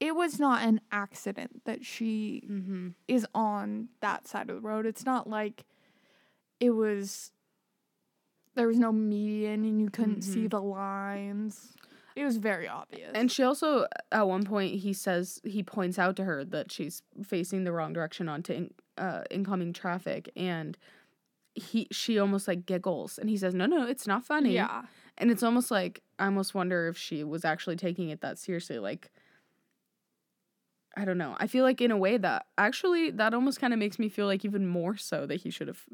it 0.00 0.14
was 0.14 0.38
not 0.38 0.62
an 0.62 0.80
accident 0.92 1.64
that 1.64 1.84
she 1.84 2.44
mm-hmm. 2.50 2.88
is 3.08 3.26
on 3.34 3.88
that 4.00 4.26
side 4.28 4.50
of 4.50 4.56
the 4.56 4.60
road. 4.68 4.86
It's 4.86 5.06
not 5.06 5.28
like 5.28 5.64
it 6.60 6.70
was 6.70 7.32
there 8.54 8.66
was 8.66 8.78
no 8.78 8.90
median 8.90 9.64
and 9.66 9.80
you 9.82 9.90
couldn't 9.90 10.22
see 10.22 10.46
Mhm. 10.46 10.50
the 10.50 10.62
lines. 10.62 11.76
It 12.14 12.24
was 12.24 12.38
very 12.38 12.66
obvious. 12.66 13.10
And 13.14 13.30
she 13.30 13.42
also, 13.42 13.86
at 14.10 14.26
one 14.26 14.44
point, 14.44 14.76
he 14.76 14.94
says 14.94 15.38
he 15.44 15.62
points 15.62 15.98
out 15.98 16.16
to 16.16 16.24
her 16.24 16.42
that 16.46 16.72
she's 16.72 17.02
facing 17.22 17.64
the 17.64 17.72
wrong 17.72 17.92
direction 17.92 18.30
onto 18.30 18.54
in, 18.54 18.74
uh, 18.96 19.24
incoming 19.30 19.74
traffic, 19.74 20.30
and 20.34 20.78
he 21.54 21.86
she 21.90 22.18
almost 22.18 22.48
like 22.48 22.64
giggles, 22.64 23.18
and 23.18 23.28
he 23.28 23.36
says, 23.36 23.54
"No, 23.54 23.66
no, 23.66 23.86
it's 23.86 24.06
not 24.06 24.24
funny." 24.24 24.54
yeah. 24.54 24.84
and 25.18 25.30
it's 25.30 25.42
almost 25.42 25.70
like 25.70 26.02
I 26.18 26.24
almost 26.26 26.54
wonder 26.54 26.88
if 26.88 26.96
she 26.96 27.24
was 27.24 27.44
actually 27.44 27.76
taking 27.76 28.08
it 28.08 28.20
that 28.22 28.38
seriously. 28.38 28.78
Like, 28.78 29.10
I 30.96 31.04
don't 31.04 31.18
know. 31.18 31.36
I 31.38 31.46
feel 31.46 31.62
like 31.64 31.80
in 31.80 31.90
a 31.90 31.96
way 31.96 32.16
that 32.16 32.46
actually 32.56 33.10
that 33.12 33.34
almost 33.34 33.60
kind 33.60 33.72
of 33.72 33.78
makes 33.78 33.98
me 33.98 34.08
feel 34.08 34.26
like 34.26 34.44
even 34.44 34.66
more 34.66 34.96
so 34.96 35.26
that 35.26 35.36
he 35.42 35.50
should 35.50 35.68
have 35.68 35.84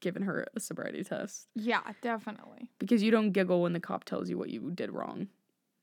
given 0.00 0.22
her 0.22 0.46
a 0.54 0.60
sobriety 0.60 1.02
test 1.04 1.46
Yeah, 1.54 1.80
definitely. 2.02 2.68
because 2.78 3.02
you 3.02 3.10
don't 3.10 3.30
giggle 3.32 3.62
when 3.62 3.72
the 3.74 3.80
cop 3.80 4.04
tells 4.04 4.28
you 4.30 4.36
what 4.38 4.50
you 4.50 4.70
did 4.74 4.90
wrong. 4.90 5.28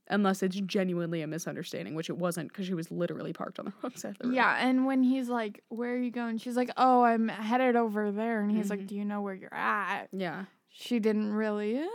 Unless 0.09 0.43
it's 0.43 0.59
genuinely 0.61 1.21
a 1.21 1.27
misunderstanding, 1.27 1.95
which 1.95 2.09
it 2.09 2.17
wasn't 2.17 2.49
because 2.49 2.65
she 2.65 2.73
was 2.73 2.91
literally 2.91 3.31
parked 3.31 3.59
on 3.59 3.65
the 3.65 3.73
wrong 3.83 3.93
side 3.95 4.11
of 4.11 4.17
the 4.17 4.27
road. 4.27 4.35
Yeah, 4.35 4.57
and 4.67 4.85
when 4.85 5.03
he's 5.03 5.29
like, 5.29 5.63
"Where 5.69 5.93
are 5.93 5.97
you 5.97 6.11
going?" 6.11 6.37
She's 6.37 6.57
like, 6.57 6.69
"Oh, 6.75 7.03
I'm 7.03 7.29
headed 7.29 7.75
over 7.77 8.11
there." 8.11 8.41
And 8.41 8.51
he's 8.51 8.69
like, 8.69 8.81
Mhm. 8.81 8.87
"Do 8.87 8.95
you 8.95 9.05
know 9.05 9.21
where 9.21 9.35
you're 9.35 9.53
at?" 9.53 10.09
Yeah. 10.11 10.45
She 10.69 10.99
didn't 10.99 11.31
really 11.31 11.85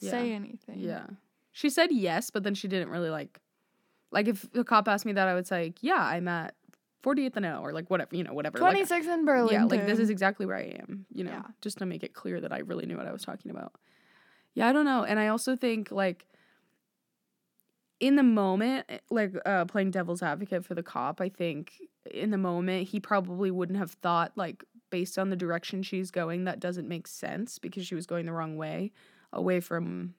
say 0.00 0.28
Yeah. 0.30 0.34
anything. 0.34 0.80
Yeah. 0.80 1.06
She 1.52 1.70
said 1.70 1.90
yes, 1.90 2.28
but 2.30 2.42
then 2.42 2.54
she 2.54 2.68
didn't 2.68 2.90
really 2.90 3.08
like 3.10 3.40
like 4.10 4.28
if 4.28 4.50
the 4.52 4.64
cop 4.64 4.88
asked 4.88 5.04
me 5.06 5.12
that 5.12 5.28
I 5.28 5.34
would 5.34 5.46
say, 5.46 5.74
Yeah, 5.80 5.96
I'm 6.02 6.28
at 6.28 6.54
48th 7.04 7.36
and 7.36 7.46
O 7.46 7.60
or 7.60 7.72
like 7.72 7.90
whatever, 7.90 8.14
you 8.16 8.24
know, 8.24 8.32
whatever. 8.34 8.58
Like, 8.58 8.72
26 8.72 9.06
in 9.06 9.24
Berlin. 9.24 9.52
yeah, 9.52 9.64
like 9.64 9.86
this 9.86 9.98
is 9.98 10.10
exactly 10.10 10.46
where 10.46 10.56
I 10.56 10.76
am, 10.80 11.06
you 11.12 11.24
know, 11.24 11.30
Yeah. 11.32 11.42
just 11.60 11.78
to 11.78 11.86
make 11.86 12.02
it 12.02 12.12
clear 12.14 12.40
that 12.40 12.52
I 12.52 12.58
really 12.58 12.86
knew 12.86 12.96
what 12.96 13.06
I 13.06 13.12
was 13.12 13.22
talking 13.22 13.50
about. 13.50 13.72
Yeah, 14.54 14.66
I 14.68 14.72
don't 14.72 14.84
know. 14.84 15.04
And 15.04 15.18
I 15.20 15.28
also 15.28 15.54
think 15.56 15.90
like 15.92 16.26
in 18.00 18.16
the 18.16 18.22
moment, 18.22 18.86
eh, 18.88 18.98
like 19.10 19.32
uh 19.44 19.64
playing 19.66 19.90
devil's 19.90 20.22
advocate 20.22 20.64
for 20.64 20.74
the 20.74 20.82
cop, 20.82 21.20
I 21.20 21.28
think 21.28 21.72
in 22.10 22.30
the 22.30 22.38
moment 22.38 22.88
he 22.88 23.00
probably 23.00 23.50
wouldn't 23.50 23.78
have 23.78 23.90
thought 23.92 24.32
like 24.36 24.64
based 24.90 25.18
on 25.18 25.28
the 25.30 25.36
direction 25.36 25.82
she's 25.82 26.10
going 26.10 26.44
that 26.44 26.60
doesn't 26.60 26.88
make 26.88 27.06
sense 27.06 27.58
because 27.58 27.86
she 27.86 27.94
was 27.94 28.06
going 28.06 28.24
the 28.26 28.32
wrong 28.32 28.56
way, 28.56 28.90
away 29.32 29.60
from 29.60 30.14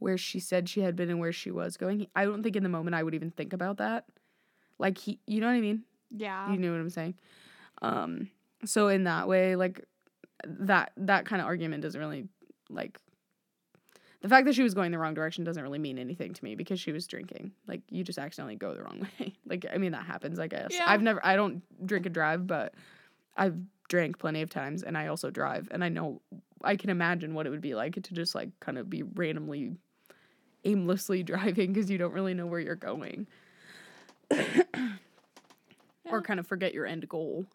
where 0.00 0.18
she 0.18 0.40
said 0.40 0.68
she 0.68 0.80
had 0.80 0.96
been 0.96 1.10
and 1.10 1.20
where 1.20 1.32
she 1.32 1.50
was 1.50 1.76
going. 1.76 2.08
I 2.16 2.24
don't 2.24 2.42
think 2.42 2.56
in 2.56 2.64
the 2.64 2.68
moment 2.68 2.96
I 2.96 3.02
would 3.02 3.14
even 3.14 3.30
think 3.30 3.52
about 3.52 3.76
that. 3.76 4.06
Like 4.78 4.98
he 4.98 5.20
you 5.26 5.40
know 5.40 5.46
what 5.46 5.54
I 5.54 5.60
mean? 5.60 5.84
Yeah. 6.10 6.50
You 6.50 6.58
know 6.58 6.72
what 6.72 6.80
I'm 6.80 6.90
saying? 6.90 7.14
Um, 7.82 8.30
so 8.64 8.88
in 8.88 9.04
that 9.04 9.28
way, 9.28 9.56
like 9.56 9.84
that 10.44 10.92
that 10.96 11.26
kind 11.26 11.40
of 11.40 11.46
argument 11.46 11.82
doesn't 11.82 12.00
really 12.00 12.26
like 12.68 12.98
the 14.22 14.28
fact 14.28 14.46
that 14.46 14.54
she 14.54 14.62
was 14.62 14.74
going 14.74 14.90
the 14.90 14.98
wrong 14.98 15.14
direction 15.14 15.44
doesn't 15.44 15.62
really 15.62 15.78
mean 15.78 15.98
anything 15.98 16.34
to 16.34 16.44
me 16.44 16.54
because 16.54 16.80
she 16.80 16.92
was 16.92 17.06
drinking. 17.06 17.52
Like 17.66 17.82
you 17.90 18.02
just 18.02 18.18
accidentally 18.18 18.56
go 18.56 18.74
the 18.74 18.82
wrong 18.82 19.06
way. 19.20 19.34
like 19.46 19.66
I 19.72 19.78
mean 19.78 19.92
that 19.92 20.04
happens, 20.04 20.38
I 20.38 20.46
guess. 20.46 20.70
Yeah. 20.72 20.84
I've 20.86 21.02
never 21.02 21.24
I 21.24 21.36
don't 21.36 21.62
drink 21.86 22.06
and 22.06 22.14
drive, 22.14 22.46
but 22.46 22.74
I've 23.36 23.56
drank 23.88 24.18
plenty 24.18 24.40
of 24.40 24.48
times 24.48 24.82
and 24.82 24.96
I 24.96 25.08
also 25.08 25.30
drive 25.30 25.68
and 25.72 25.82
I 25.82 25.88
know 25.88 26.22
I 26.62 26.76
can 26.76 26.90
imagine 26.90 27.34
what 27.34 27.46
it 27.46 27.50
would 27.50 27.60
be 27.60 27.74
like 27.74 28.00
to 28.00 28.14
just 28.14 28.34
like 28.34 28.48
kind 28.60 28.78
of 28.78 28.88
be 28.88 29.02
randomly 29.02 29.76
aimlessly 30.64 31.22
driving 31.24 31.72
because 31.72 31.90
you 31.90 31.98
don't 31.98 32.12
really 32.12 32.34
know 32.34 32.46
where 32.46 32.60
you're 32.60 32.74
going 32.76 33.26
or 36.04 36.22
kind 36.22 36.40
of 36.40 36.46
forget 36.46 36.74
your 36.74 36.86
end 36.86 37.08
goal. 37.08 37.46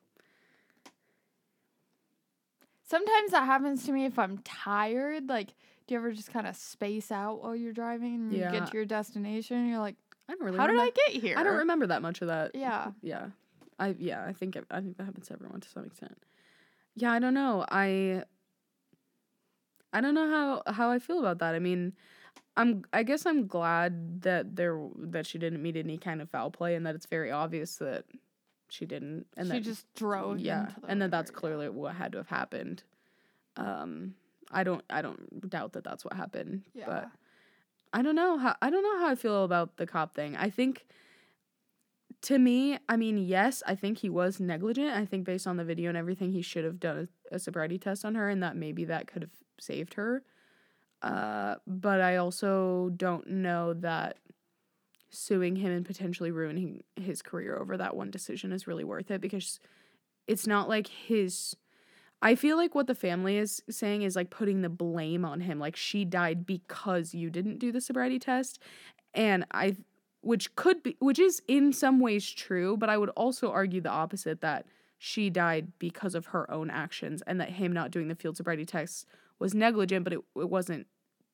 Sometimes 2.88 3.32
that 3.32 3.46
happens 3.46 3.86
to 3.86 3.91
me 3.91 4.06
if 4.06 4.20
I'm 4.20 4.38
tired. 4.39 5.28
Like, 5.28 5.48
do 5.88 5.94
you 5.94 5.98
ever 5.98 6.12
just 6.12 6.32
kind 6.32 6.46
of 6.48 6.56
space 6.56 7.12
out 7.12 7.41
while 7.41 7.56
you're 7.56 7.74
driving 7.74 8.15
and 8.15 8.34
you 8.34 8.39
get 8.52 8.68
to 8.68 8.74
your 8.74 8.86
destination? 8.86 9.58
And 9.58 9.70
you're 9.70 9.80
like, 9.80 9.96
I 10.30 10.34
don't 10.34 10.44
really 10.44 10.58
how 10.58 10.68
did 10.68 10.80
I 10.80 10.89
get 10.91 11.22
here? 11.22 11.38
I 11.38 11.44
don't 11.44 11.58
remember 11.58 11.88
that 11.88 12.02
much 12.02 12.22
of 12.22 12.28
that. 12.28 12.52
Yeah. 12.56 12.91
Yeah. 13.02 13.28
I 13.78 13.96
yeah, 14.00 14.24
I 14.26 14.34
think 14.34 14.56
it- 14.56 14.65
I 14.72 14.80
think 14.82 14.98
that 14.98 15.04
happens 15.04 15.28
to 15.28 15.34
everyone 15.34 15.60
to 15.62 15.70
some 15.70 15.84
extent. 15.86 16.18
Yeah, 16.96 17.12
I 17.12 17.20
don't 17.20 17.34
know. 17.34 17.65
I 17.70 18.24
I 19.95 20.01
don't 20.01 20.13
know 20.13 20.29
how 20.29 20.73
how 20.73 20.89
I 20.91 20.99
feel 20.99 21.19
about 21.19 21.39
that. 21.39 21.55
I 21.55 21.60
mean, 21.60 21.93
I'm 22.58 22.84
I 22.93 23.03
guess 23.03 23.25
I'm 23.25 23.47
glad 23.47 24.21
that 24.23 24.55
there 24.55 24.79
that 24.97 25.25
she 25.25 25.38
didn't 25.38 25.62
meet 25.62 25.77
any 25.77 25.97
kind 25.97 26.21
of 26.21 26.29
foul 26.29 26.51
play 26.51 26.75
and 26.75 26.86
that 26.86 26.95
it's 26.95 27.05
very 27.05 27.31
obvious 27.31 27.77
that 27.77 28.05
she 28.69 28.86
didn't 28.86 29.25
and 29.38 29.47
she 29.47 29.53
that 29.53 29.63
just 29.63 29.86
drove. 29.95 30.39
yeah, 30.39 30.71
and 30.88 31.01
that 31.01 31.12
that's 31.12 31.31
clearly 31.31 31.69
what 31.69 31.95
had 31.95 32.12
to 32.13 32.17
have 32.19 32.27
happened. 32.27 32.84
Um 33.58 34.15
I 34.51 34.63
don't 34.63 34.84
I 34.89 35.01
don't 35.01 35.49
doubt 35.49 35.73
that 35.73 35.84
that's 35.84 36.03
what 36.05 36.13
happened, 36.13 36.63
Yeah. 36.73 36.86
but 36.88 37.10
I 37.93 38.01
don't 38.01 38.15
know 38.15 38.38
how 38.38 38.55
I 38.62 38.69
don't 38.69 38.84
know 38.84 38.99
how 38.99 39.08
I 39.08 39.15
feel 39.15 39.43
about 39.43 39.77
the 39.77 39.88
cop 39.88 40.13
thing. 40.13 40.36
I 40.36 40.49
think 40.49 40.86
to 42.21 42.39
me, 42.39 42.77
I 42.89 42.95
mean, 42.97 43.17
yes, 43.17 43.62
I 43.67 43.75
think 43.75 43.99
he 43.99 44.10
was 44.10 44.39
negligent. 44.39 44.89
I 44.95 45.05
think 45.05 45.25
based 45.25 45.45
on 45.47 45.58
the 45.58 45.63
video 45.63 45.89
and 45.89 45.97
everything, 45.97 46.31
he 46.31 46.41
should 46.41 46.63
have 46.65 46.79
done 46.79 47.08
a, 47.31 47.36
a 47.36 47.39
sobriety 47.39 47.77
test 47.77 48.03
on 48.03 48.15
her, 48.15 48.29
and 48.29 48.41
that 48.41 48.55
maybe 48.55 48.84
that 48.86 49.05
could 49.08 49.21
have 49.21 49.31
saved 49.60 49.96
her. 49.96 50.24
Uh, 51.02 51.56
but 51.68 52.02
I 52.02 52.18
also 52.18 52.91
don't 52.96 53.28
know 53.28 53.74
that 53.74 54.18
suing 55.10 55.56
him 55.56 55.72
and 55.72 55.86
potentially 55.86 56.32
ruining 56.32 56.84
his 56.96 57.22
career 57.22 57.58
over 57.58 57.78
that 57.78 57.96
one 57.96 58.12
decision 58.12 58.52
is 58.52 58.68
really 58.68 58.84
worth 58.84 59.12
it 59.12 59.22
because 59.22 59.60
it's 60.28 60.48
not 60.48 60.68
like 60.68 60.88
his. 60.88 61.56
I 62.22 62.36
feel 62.36 62.58
like 62.58 62.74
what 62.74 62.88
the 62.88 62.96
family 62.96 63.38
is 63.38 63.62
saying 63.70 64.02
is 64.02 64.15
like 64.15 64.30
putting 64.30 64.62
the 64.62 64.70
blame 64.70 65.26
on 65.26 65.41
him, 65.41 65.60
like 65.60 65.76
she 65.76 66.06
died 66.06 66.46
because 66.46 67.13
you 67.13 67.30
didn't 67.30 67.60
do 67.60 67.72
the 67.72 67.82
sobriety 67.82 68.20
test, 68.20 68.60
and 69.13 69.46
I 69.52 69.76
which 70.26 70.56
could 70.56 70.82
be 70.82 70.98
which 71.00 71.20
is 71.20 71.41
in 71.48 71.72
some 71.72 72.00
ways 72.00 72.28
true 72.30 72.76
but 72.76 72.89
i 72.89 72.98
would 72.98 73.10
also 73.10 73.52
argue 73.52 73.80
the 73.80 73.89
opposite 73.89 74.41
that 74.41 74.65
she 74.98 75.30
died 75.30 75.72
because 75.78 76.15
of 76.15 76.26
her 76.28 76.50
own 76.50 76.70
actions 76.72 77.22
and 77.28 77.39
that 77.39 77.50
him 77.50 77.72
not 77.72 77.91
doing 77.91 78.08
the 78.08 78.15
field 78.15 78.36
sobriety 78.36 78.65
test 78.65 79.06
was 79.39 79.54
negligent 79.54 80.04
but 80.04 80.13
it, 80.13 80.19
it 80.36 80.50
wasn't 80.50 80.88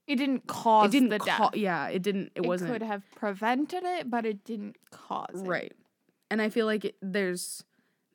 It 0.07 0.15
didn't 0.17 0.47
cause 0.47 0.87
it 0.89 0.91
didn't 0.91 1.09
the 1.09 1.19
ca- 1.19 1.49
death. 1.49 1.55
yeah 1.55 1.87
it 1.87 2.01
didn't 2.01 2.31
it, 2.35 2.43
It, 2.43 2.45
wasn't 2.45 2.71
could 2.71 2.81
have 2.83 3.03
prevented 3.15 3.83
it, 3.83 4.09
but 4.09 4.25
it 4.25 4.43
didn't 4.43 4.75
cause 4.91 5.41
it. 5.41 5.47
right 5.47 5.73
and 6.29 6.41
i 6.41 6.49
feel 6.49 6.65
like 6.65 6.85
it, 6.85 6.95
there's 7.01 7.63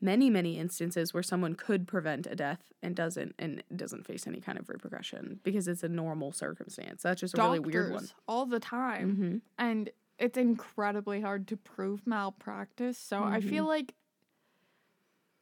many 0.00 0.28
many 0.28 0.58
instances 0.58 1.14
where 1.14 1.22
someone 1.22 1.54
could 1.54 1.86
prevent 1.88 2.26
a 2.26 2.34
death 2.36 2.70
and 2.82 2.94
doesn't 2.94 3.34
and 3.38 3.62
doesn't 3.74 4.06
face 4.06 4.26
any 4.26 4.40
kind 4.40 4.58
of 4.58 4.68
repercussion 4.68 5.40
because 5.42 5.66
it's 5.68 5.82
a 5.82 5.88
normal 5.88 6.32
circumstance 6.32 7.02
that's 7.02 7.20
just 7.22 7.36
a 7.38 7.40
really 7.42 7.58
weird 7.58 7.92
one 7.92 8.06
all 8.28 8.44
the 8.44 8.60
time. 8.60 9.12
mm-hmm. 9.12 9.36
and 9.58 9.90
it's 10.18 10.38
incredibly 10.38 11.20
hard 11.20 11.46
to 11.46 11.58
prove 11.58 12.06
malpractice. 12.06 12.96
So 12.96 13.22
I 13.22 13.38
Mm-hmm. 13.40 13.48
feel 13.50 13.66
like 13.66 13.92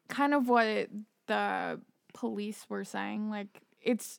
kind 0.08 0.34
of 0.34 0.48
what 0.48 0.88
the 1.26 1.80
police 2.12 2.66
were 2.68 2.84
saying, 2.84 3.30
like 3.30 3.62
it's 3.80 4.18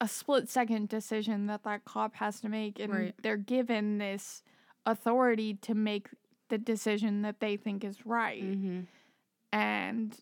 a 0.00 0.08
split 0.08 0.48
second 0.48 0.88
decision 0.88 1.46
that 1.46 1.64
that 1.64 1.84
cop 1.84 2.16
has 2.16 2.40
to 2.40 2.48
make, 2.48 2.78
and 2.78 2.92
Right. 2.92 3.14
they're 3.22 3.36
given 3.36 3.98
this 3.98 4.42
authority 4.84 5.54
to 5.54 5.74
make 5.74 6.08
the 6.48 6.58
decision 6.58 7.22
that 7.22 7.40
they 7.40 7.56
think 7.56 7.82
is 7.84 8.04
right. 8.06 8.42
Mm-hmm. 8.42 8.80
And 9.52 10.16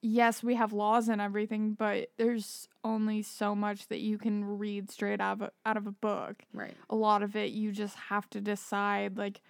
yes, 0.00 0.42
we 0.42 0.54
have 0.54 0.72
laws 0.72 1.08
and 1.08 1.20
everything, 1.20 1.74
but 1.74 2.10
there's 2.16 2.68
only 2.84 3.22
so 3.22 3.54
much 3.54 3.88
that 3.88 4.00
you 4.00 4.18
can 4.18 4.44
read 4.58 4.90
straight 4.90 5.20
out 5.20 5.34
of 5.34 5.42
a, 5.42 5.52
out 5.64 5.76
of 5.76 5.86
a 5.86 5.92
book 5.92 6.42
right 6.52 6.74
a 6.90 6.96
lot 6.96 7.22
of 7.22 7.36
it 7.36 7.52
you 7.52 7.70
just 7.70 7.96
have 7.96 8.28
to 8.28 8.40
decide 8.40 9.16
like 9.16 9.40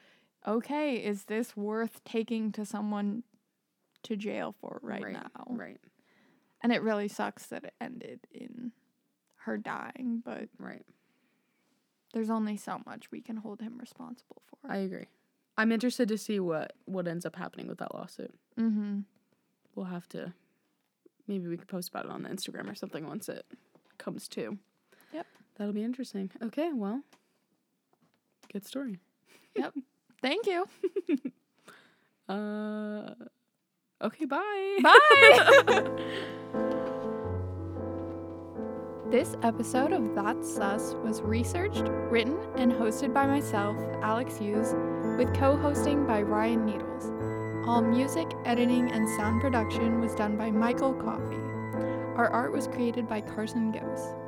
okay 0.47 0.97
is 0.97 1.25
this 1.25 1.57
worth 1.57 2.05
taking 2.05 2.53
to 2.53 2.65
someone 2.67 3.23
to 4.03 4.15
jail 4.17 4.55
for 4.61 4.79
right, 4.83 5.03
right 5.03 5.15
now 5.15 5.47
right 5.49 5.81
and 6.62 6.73
it 6.73 6.83
really 6.83 7.09
sucks 7.09 7.47
that 7.47 7.65
it 7.65 7.73
ended 7.81 8.21
in 8.31 8.73
her 9.44 9.57
dying 9.59 10.22
but 10.24 10.48
right 10.59 10.85
there's 12.12 12.31
only 12.31 12.57
so 12.57 12.81
much 12.87 13.11
we 13.11 13.20
can 13.20 13.37
hold 13.38 13.61
him 13.61 13.78
responsible 13.78 14.42
for 14.48 14.70
I 14.70 14.76
agree. 14.78 15.07
I'm 15.57 15.72
interested 15.72 16.09
to 16.09 16.18
see 16.18 16.38
what 16.40 16.72
what 16.85 17.07
ends 17.09 17.26
up 17.26 17.37
happening 17.37 17.66
with 17.68 17.78
that 17.78 17.94
lawsuit. 17.94 18.35
mm-hmm 18.59 19.00
We'll 19.74 19.87
have 19.87 20.09
to 20.11 20.33
maybe 21.26 21.48
we 21.48 21.57
could 21.57 21.68
post 21.68 21.88
about 21.88 22.05
it 22.05 22.11
on 22.11 22.22
the 22.22 22.28
Instagram 22.28 22.70
or 22.70 22.74
something 22.74 23.07
once 23.07 23.28
it 23.28 23.44
comes 23.98 24.28
to. 24.28 24.59
Yep. 25.12 25.26
That'll 25.57 25.72
be 25.72 25.83
interesting. 25.85 26.31
Okay, 26.42 26.72
well. 26.72 27.02
Good 28.52 28.66
story. 28.66 28.98
Yep. 29.57 29.74
Thank 30.22 30.46
you 30.46 30.66
Uh 32.28 33.14
Okay, 34.02 34.24
bye. 34.24 34.78
Bye. 34.83 36.52
This 39.12 39.37
episode 39.42 39.92
of 39.92 40.14
That's 40.14 40.55
Sus 40.55 40.94
was 41.05 41.20
researched, 41.20 41.87
written, 42.11 42.38
and 42.57 42.72
hosted 42.72 43.12
by 43.12 43.27
myself, 43.27 43.77
Alex 44.01 44.38
Hughes, 44.38 44.72
with 45.18 45.35
co 45.35 45.55
hosting 45.55 46.07
by 46.07 46.22
Ryan 46.22 46.64
Needles. 46.64 47.12
All 47.68 47.83
music, 47.83 48.33
editing, 48.46 48.90
and 48.90 49.07
sound 49.18 49.42
production 49.42 50.01
was 50.01 50.14
done 50.14 50.38
by 50.38 50.51
Michael 50.51 50.94
Coffey. 50.94 51.37
Our 52.16 52.31
art 52.31 52.53
was 52.53 52.68
created 52.68 53.07
by 53.07 53.20
Carson 53.20 53.70
Gose. 53.70 54.21